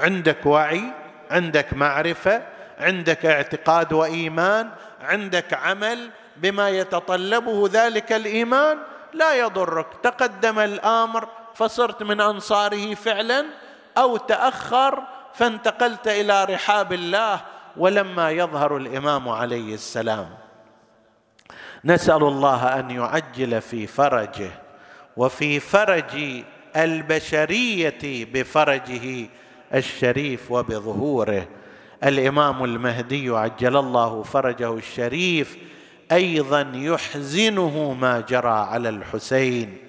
عندك 0.01 0.45
وعي 0.45 0.83
عندك 1.31 1.73
معرفة 1.73 2.41
عندك 2.79 3.25
اعتقاد 3.25 3.93
وإيمان 3.93 4.69
عندك 5.01 5.53
عمل 5.53 6.09
بما 6.37 6.69
يتطلبه 6.69 7.69
ذلك 7.71 8.13
الإيمان 8.13 8.77
لا 9.13 9.33
يضرك. 9.33 9.87
تقدم 10.03 10.59
الأمر 10.59 11.27
فصرت 11.55 12.03
من 12.03 12.21
أنصاره 12.21 12.93
فعلا 12.93 13.45
أو 13.97 14.17
تأخر 14.17 15.03
فانتقلت 15.33 16.07
إلى 16.07 16.43
رحاب 16.43 16.93
الله 16.93 17.41
ولما 17.77 18.31
يظهر 18.31 18.77
الإمام 18.77 19.29
عليه 19.29 19.73
السلام. 19.73 20.29
نسأل 21.85 22.23
الله 22.23 22.79
أن 22.79 22.91
يعجل 22.91 23.61
في 23.61 23.87
فرجه 23.87 24.51
وفي 25.17 25.59
فرج 25.59 26.43
البشرية 26.75 28.25
بفرجه 28.33 29.29
الشريف 29.73 30.51
وبظهوره. 30.51 31.47
الإمام 32.03 32.63
المهدي 32.63 33.29
عجل 33.29 33.77
الله 33.77 34.23
فرجه 34.23 34.73
الشريف 34.73 35.57
أيضا 36.11 36.71
يحزنه 36.73 37.93
ما 37.93 38.19
جرى 38.19 38.49
على 38.49 38.89
الحسين. 38.89 39.84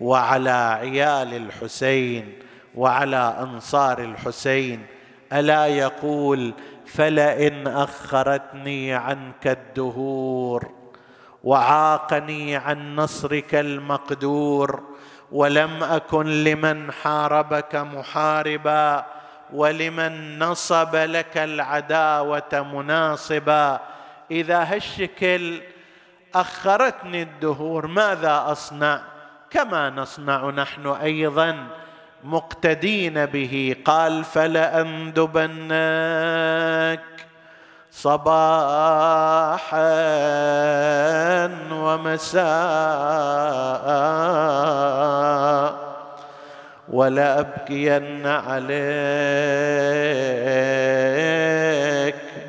وعلى 0.00 0.78
عيال 0.80 1.34
الحسين 1.34 2.38
وعلى 2.74 3.36
أنصار 3.40 3.98
الحسين. 3.98 4.86
ألا 5.32 5.66
يقول 5.66 6.52
فلئن 6.86 7.66
أخرتني 7.66 8.94
عنك 8.94 9.46
الدهور 9.46 10.70
وعاقني 11.44 12.56
عن 12.56 12.96
نصرك 12.96 13.54
المقدور 13.54 14.82
ولم 15.32 15.82
أكن 15.82 16.44
لمن 16.44 16.92
حاربك 16.92 17.74
محاربا 17.76 19.06
ولمن 19.52 20.38
نصب 20.38 20.96
لك 20.96 21.38
العداوة 21.38 22.66
مناصبا. 22.72 23.80
إذا 24.30 24.62
هالشكل 24.62 25.60
أخرتني 26.34 27.22
الدهور 27.22 27.86
ماذا 27.86 28.44
أصنع؟ 28.46 29.17
كما 29.50 29.90
نصنع 29.90 30.50
نحن 30.50 30.86
أيضا 30.86 31.56
مقتدين 32.24 33.26
به. 33.26 33.76
قال 33.84 34.24
فلاندبنك 34.24 35.28
صباحا 37.90 38.28
ومساء 41.72 42.48
ولا 46.88 47.40
أبكين 47.40 48.26
عليك 48.26 48.68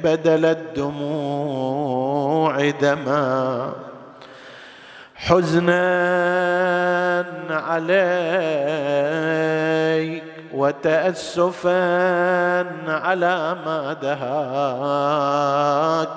بدل 0.04 0.45
الدموع 0.45 1.89
دما. 2.70 3.74
حزنا 5.30 7.25
عليك 7.49 7.99
وتأسفا 10.53 11.71
على 12.91 13.57
ما 13.65 13.93
دهاك. 14.01 16.09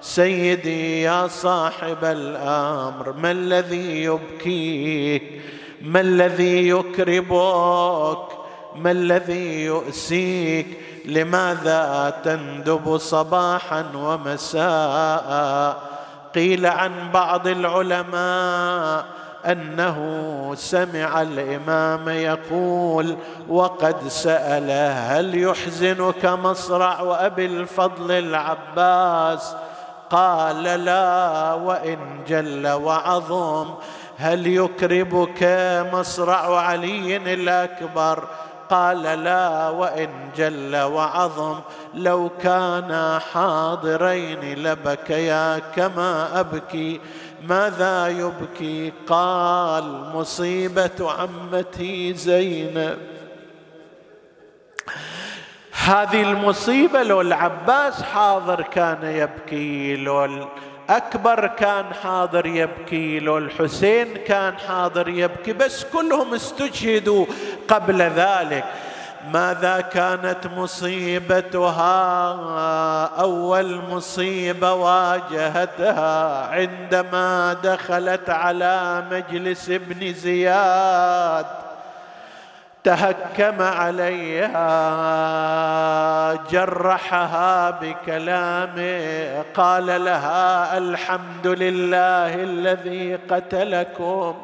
سيدي 0.00 1.02
يا 1.02 1.26
صاحب 1.26 2.04
الأمر 2.04 3.12
ما 3.12 3.30
الذي 3.30 4.04
يبكيك؟ 4.04 5.42
ما 5.82 6.00
الذي 6.00 6.68
يكربك؟ 6.68 8.18
ما 8.76 8.90
الذي 8.90 9.64
يؤسيك؟ 9.64 10.66
لماذا 11.04 12.14
تندب 12.24 12.96
صباحا 12.96 13.84
ومساء؟ 13.94 15.95
قيل 16.36 16.66
عن 16.66 16.92
بعض 17.14 17.46
العلماء 17.46 19.04
أنه 19.46 19.98
سمع 20.54 21.22
الإمام 21.22 22.08
يقول 22.08 23.16
وقد 23.48 24.08
ساله 24.08 25.18
هل 25.18 25.42
يحزنك 25.42 26.24
مصرع 26.24 27.00
وأبي 27.00 27.46
الفضل 27.46 28.12
العباس؟ 28.12 29.54
قال 30.10 30.62
لا 30.62 31.52
وإن 31.52 31.98
جل 32.28 32.68
وعظم 32.68 33.74
هل 34.16 34.46
يكربك 34.46 35.42
مصرع 35.92 36.60
علي 36.60 37.16
الأكبر؟ 37.16 38.24
قال 38.70 39.02
لا 39.02 39.68
وإن 39.68 40.10
جل 40.36 40.76
وعظم 40.76 41.60
لو 41.94 42.30
كانا 42.42 43.18
حاضرين 43.18 44.62
لبكيا 44.62 45.58
كما 45.58 46.40
أبكي 46.40 47.00
ماذا 47.48 48.08
يبكي 48.08 48.92
قال 49.06 50.10
مصيبة 50.14 51.12
عمتي 51.12 52.14
زينب. 52.14 52.98
هذه 55.84 56.22
المصيبة 56.22 57.02
لو 57.02 57.20
العباس 57.20 58.02
حاضر 58.02 58.62
كان 58.62 58.98
يبكي 59.02 59.96
لو 59.96 60.48
الأكبر 60.90 61.46
كان 61.46 61.84
حاضر 62.02 62.46
يبكي 62.46 63.20
لو 63.20 63.38
الحسين 63.38 64.16
كان 64.16 64.58
حاضر 64.58 65.08
يبكي 65.08 65.52
بس 65.52 65.84
كلهم 65.84 66.34
استشهدوا 66.34 67.26
قبل 67.68 68.02
ذلك. 68.02 68.64
ماذا 69.32 69.80
كانت 69.80 70.46
مصيبتها؟ 70.56 71.82
أول 73.20 73.80
مصيبة 73.90 74.72
واجهتها 74.72 76.46
عندما 76.46 77.56
دخلت 77.64 78.30
على 78.30 79.04
مجلس 79.10 79.70
ابن 79.70 80.12
زياد. 80.12 81.46
تهكم 82.86 83.62
عليها 83.62 84.68
جرحها 86.50 87.70
بكلامه 87.70 89.44
قال 89.54 90.04
لها 90.04 90.78
الحمد 90.78 91.46
لله 91.46 92.34
الذي 92.34 93.18
قتلكم. 93.30 94.34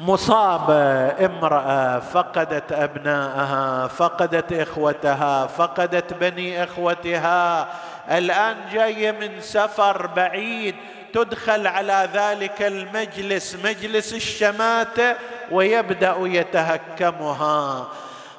مصابه 0.00 1.26
امرأة 1.26 1.98
فقدت 1.98 2.72
ابناءها 2.72 3.86
فقدت 3.86 4.52
إخوتها 4.52 5.46
فقدت 5.46 6.14
بني 6.14 6.64
إخوتها. 6.64 7.68
الآن 8.10 8.56
جاية 8.72 9.12
من 9.12 9.40
سفر 9.40 10.06
بعيد 10.06 10.74
تدخل 11.12 11.66
على 11.66 12.08
ذلك 12.14 12.62
المجلس 12.62 13.56
مجلس 13.64 14.14
الشماتة. 14.14 15.14
ويبدأ 15.50 16.16
يتهكمها. 16.20 17.86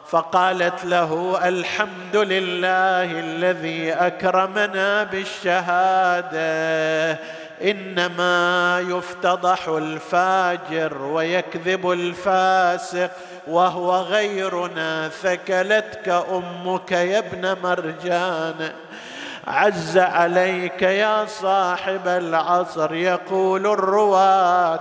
فقالت 0.09 0.85
له 0.85 1.39
الحمد 1.47 2.15
لله 2.15 3.19
الذي 3.19 3.93
أكرمنا 3.93 5.03
بالشهادة. 5.03 6.39
إنما 7.61 8.79
يفتضح 8.89 9.67
الفاجر 9.67 11.01
ويكذب 11.01 11.91
الفاسق. 11.91 13.11
وهو 13.47 13.97
غيرنا 13.97 15.09
ثكلتك 15.09 16.09
أمك 16.09 16.91
يا 16.91 17.17
ابن 17.17 17.57
مرجان. 17.63 18.71
عز 19.47 19.97
عليك 19.97 20.81
يا 20.81 21.25
صاحب 21.25 22.07
العصر 22.07 22.93
يقول 22.93 23.67
الرواة 23.67 24.79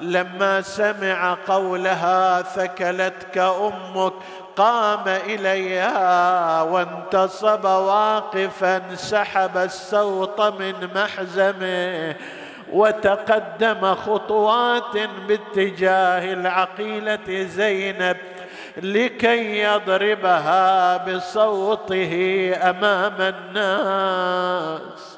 لما 0.00 0.60
سمع 0.60 1.36
قولها 1.48 2.42
ثكلتك 2.42 3.38
أمك 3.38 4.12
قام 4.56 5.08
إليها 5.08 6.62
وانتصب 6.62 7.64
واقفا 7.64 8.94
سحب 8.94 9.56
السوط 9.56 10.40
من 10.40 10.88
محزمه 10.94 12.14
وتقدم 12.72 13.94
خطوات 13.94 14.96
باتجاه 15.28 16.32
العقيلة 16.32 17.44
زينب 17.44 18.16
لكي 18.76 19.60
يضربها 19.62 20.96
بصوته 20.96 22.52
أمام 22.62 23.14
الناس. 23.56 25.15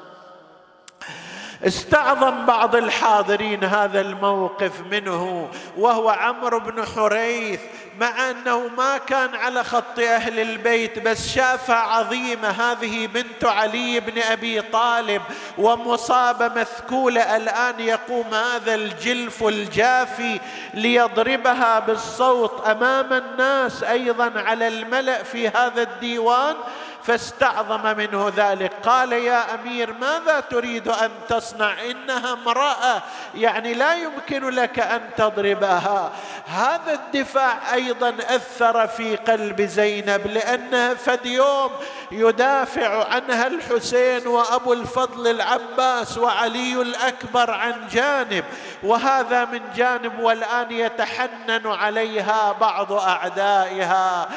استعظم 1.67 2.45
بعض 2.45 2.75
الحاضرين 2.75 3.63
هذا 3.63 4.01
الموقف 4.01 4.71
منه 4.91 5.49
وهو 5.77 6.09
عمرو 6.09 6.59
بن 6.59 6.85
حريث 6.85 7.59
مع 7.99 8.29
أنه 8.29 8.67
ما 8.77 8.97
كان 8.97 9.35
على 9.35 9.63
خط 9.63 9.99
أهل 9.99 10.39
البيت 10.39 10.99
بس 10.99 11.29
شافها 11.29 11.75
عظيمة 11.75 12.47
هذه 12.47 13.07
بنت 13.07 13.45
علي 13.45 13.99
بن 13.99 14.21
أبي 14.21 14.61
طالب 14.61 15.21
ومصابه 15.57 16.47
مثكوله 16.47 17.37
الآن 17.37 17.79
يقوم 17.79 18.33
هذا 18.33 18.75
الجلف 18.75 19.43
الجافي 19.43 20.39
ليضربها 20.73 21.79
بالصوت 21.79 22.67
أمام 22.67 23.13
الناس 23.13 23.83
أيضا 23.83 24.33
على 24.35 24.67
الملأ 24.67 25.23
في 25.23 25.47
هذا 25.47 25.81
الديوان. 25.81 26.55
فاستعظم 27.03 27.97
منه 27.97 28.33
ذلك. 28.35 28.71
قال 28.83 29.13
يا 29.13 29.55
أمير 29.55 29.93
ماذا 29.93 30.39
تريد 30.39 30.87
أن 30.87 31.11
تصنع؟ 31.29 31.73
إنها 31.91 32.33
امرأة 32.33 33.01
يعني 33.35 33.73
لا 33.73 33.93
يمكن 33.93 34.49
لك 34.49 34.79
أن 34.79 35.01
تضربها. 35.17 36.11
هذا 36.47 36.93
الدفاع 36.93 37.73
أيضا 37.73 38.09
أثر 38.09 38.87
في 38.87 39.15
قلب 39.15 39.61
زينب 39.61 40.27
لأنها 40.27 40.93
فد 40.93 41.25
يوم 41.25 41.71
يدافع 42.11 43.13
عنها 43.13 43.47
الحسين 43.47 44.27
وأبو 44.27 44.73
الفضل 44.73 45.27
العباس 45.27 46.17
وعلي 46.17 46.81
الأكبر 46.81 47.51
عن 47.51 47.87
جانب 47.91 48.45
وهذا 48.83 49.45
من 49.45 49.61
جانب 49.75 50.19
والآن 50.19 50.71
يتحنن 50.71 51.67
عليها 51.67 52.51
بعض 52.51 52.93
أعدائها. 52.93 54.29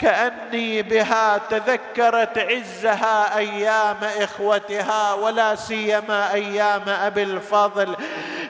كأني 0.00 0.82
بها 0.82 1.38
تذكرت 1.50 2.38
عزها 2.38 3.38
أيام 3.38 3.96
إخوتها 4.20 5.14
ولا 5.14 5.54
سيما 5.54 6.32
أيام 6.32 6.88
أبي 6.88 7.22
الفضل. 7.22 7.96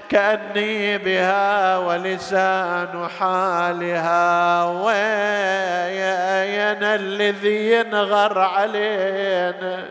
كأني 0.09 0.99
بها 0.99 1.79
ولسان 1.79 3.09
حالها 3.19 4.65
وين 4.65 5.01
الذي 6.83 7.73
ينغر 7.73 8.39
علينا؟ 8.39 9.85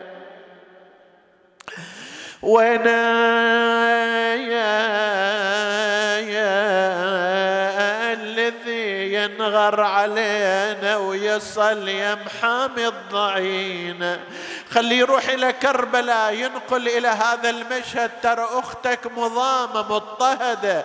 وين 2.41 2.88
ينغر 9.60 9.82
علينا 9.82 10.97
ويصل 10.97 11.88
يا 11.88 12.16
محامي 12.16 12.88
الضعين 12.88 14.18
خليه 14.72 14.97
يروح 14.97 15.30
إلى 15.30 15.53
كربلاء 15.53 16.34
ينقل 16.34 16.88
إلى 16.88 17.07
هذا 17.07 17.49
المشهد. 17.49 18.12
ترى 18.24 18.47
أختك 18.51 18.99
مضامة 19.18 19.82
مضطهدة. 19.95 20.84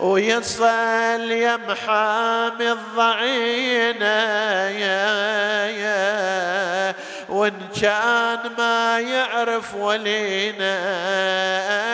ويصل 0.00 1.30
يا 1.30 1.56
محامي 1.56 2.72
الضعين 2.72 4.02
يا 4.02 5.66
يا. 5.68 6.94
وإن 7.28 7.68
كان 7.82 8.38
ما 8.58 9.00
يعرف 9.00 9.74
ولينا 9.74 10.76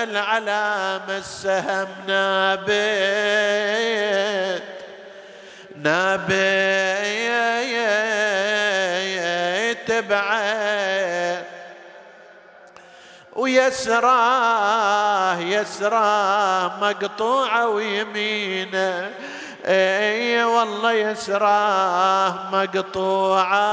العلامة 0.03 1.17
السهم 1.19 1.89
نابت 2.07 2.69
نابت 5.83 6.69
بعد 10.09 11.45
ويسراه 13.37 15.39
يسراه 15.39 16.73
مقطوعة 16.81 17.69
ويمينه. 17.69 19.11
إي 19.65 20.45
والله 20.45 20.93
يسراه 20.93 22.35
مقطوعة. 22.53 23.69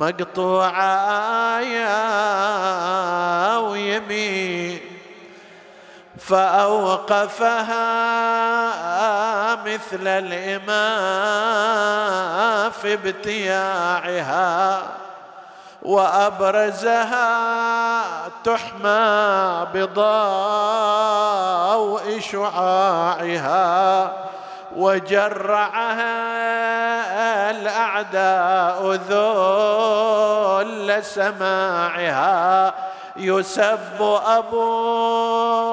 مقطوعة 0.00 1.60
يا 1.60 1.96
ويمين. 3.56 4.80
فأوقفها 6.28 7.84
مثل 9.64 10.06
الإمام 10.08 11.44
في 12.70 12.94
ابتياعها 12.94 14.82
وأبرزها 15.82 17.30
تحمى 18.44 19.66
بضوء 19.74 20.04
شعاعها 22.20 24.12
وجرعها 24.76 26.14
الأعداء 27.50 28.92
ذل 28.92 29.44
سماعها 31.04 32.74
يسب 33.16 34.02
أبوها 34.26 35.72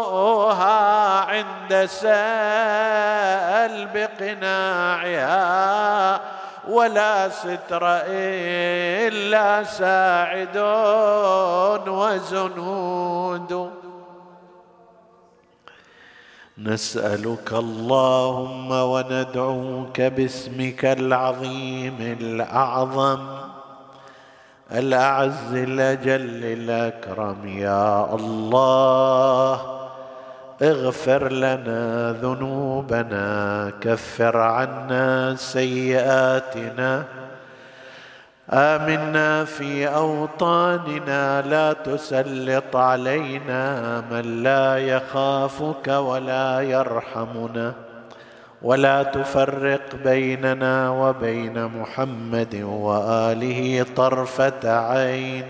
عند 1.20 1.86
سلب 1.86 4.10
قناعها 4.20 6.22
ولا 6.70 7.30
ستر 7.30 7.82
إلا 8.08 9.64
ساعد 9.64 10.58
وزنود. 11.88 13.72
نسألك 16.58 17.54
اللهم 17.54 18.72
وندعوك 18.72 20.02
باسمك 20.02 20.86
العظيم 20.86 22.18
الأعظم. 22.22 23.51
الأعز 24.72 25.54
الأجل 25.54 26.44
الأكرم 26.44 27.48
يا 27.48 28.16
الله 28.16 29.62
اغفر 30.62 31.32
لنا 31.32 32.12
ذنوبنا 32.22 33.72
كفر 33.82 34.38
عنا 34.38 35.36
سيئاتنا. 35.36 37.04
آمنا 38.50 39.46
في 39.46 39.88
أوطاننا 39.88 41.42
لا 41.42 41.74
تسلط 41.74 42.76
علينا 42.76 44.04
من 44.12 44.44
لا 44.44 44.78
يخافك 44.78 45.88
ولا 45.88 46.62
يرحمنا. 46.62 47.74
ولا 48.62 49.04
تفرق 49.04 49.96
بيننا 50.04 50.90
وبين 50.90 51.66
محمد 51.66 52.56
وآله 52.62 53.86
طرفة 53.96 54.64
عين. 54.64 55.46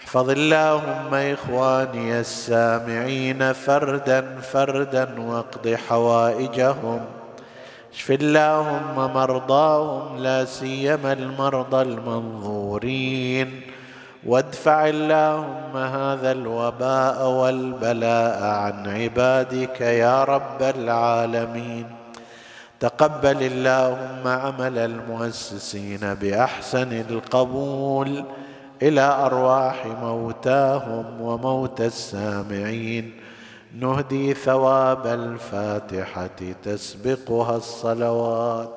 احفظ 0.00 0.30
اللهم 0.30 1.14
إخواني 1.14 2.20
السامعين 2.20 3.52
فردا 3.52 4.40
فردا 4.40 5.20
واقض 5.20 5.74
حوائجهم. 5.88 7.00
اشف 7.94 8.10
اللهم 8.10 8.96
مرضاهم 8.96 10.18
لا 10.18 10.44
سيما 10.44 11.12
المرضى 11.12 11.82
المنظورين. 11.82 13.73
وادفع 14.26 14.88
اللهم 14.88 15.76
هذا 15.76 16.32
الوباء 16.32 17.28
والبلاء 17.28 18.42
عن 18.42 18.86
عبادك 18.86 19.80
يا 19.80 20.24
رب 20.24 20.62
العالمين. 20.62 21.86
تقبل 22.80 23.42
اللهم 23.42 24.28
عمل 24.28 24.78
المؤسسين 24.78 26.14
بأحسن 26.14 26.92
القبول 27.10 28.24
إلى 28.82 29.00
أرواح 29.00 29.86
موتاهم 29.86 31.20
وموتى 31.20 31.86
السامعين. 31.86 33.12
نهدي 33.80 34.34
ثواب 34.34 35.06
الفاتحة 35.06 36.40
تسبقها 36.64 37.56
الصلوات. 37.56 38.72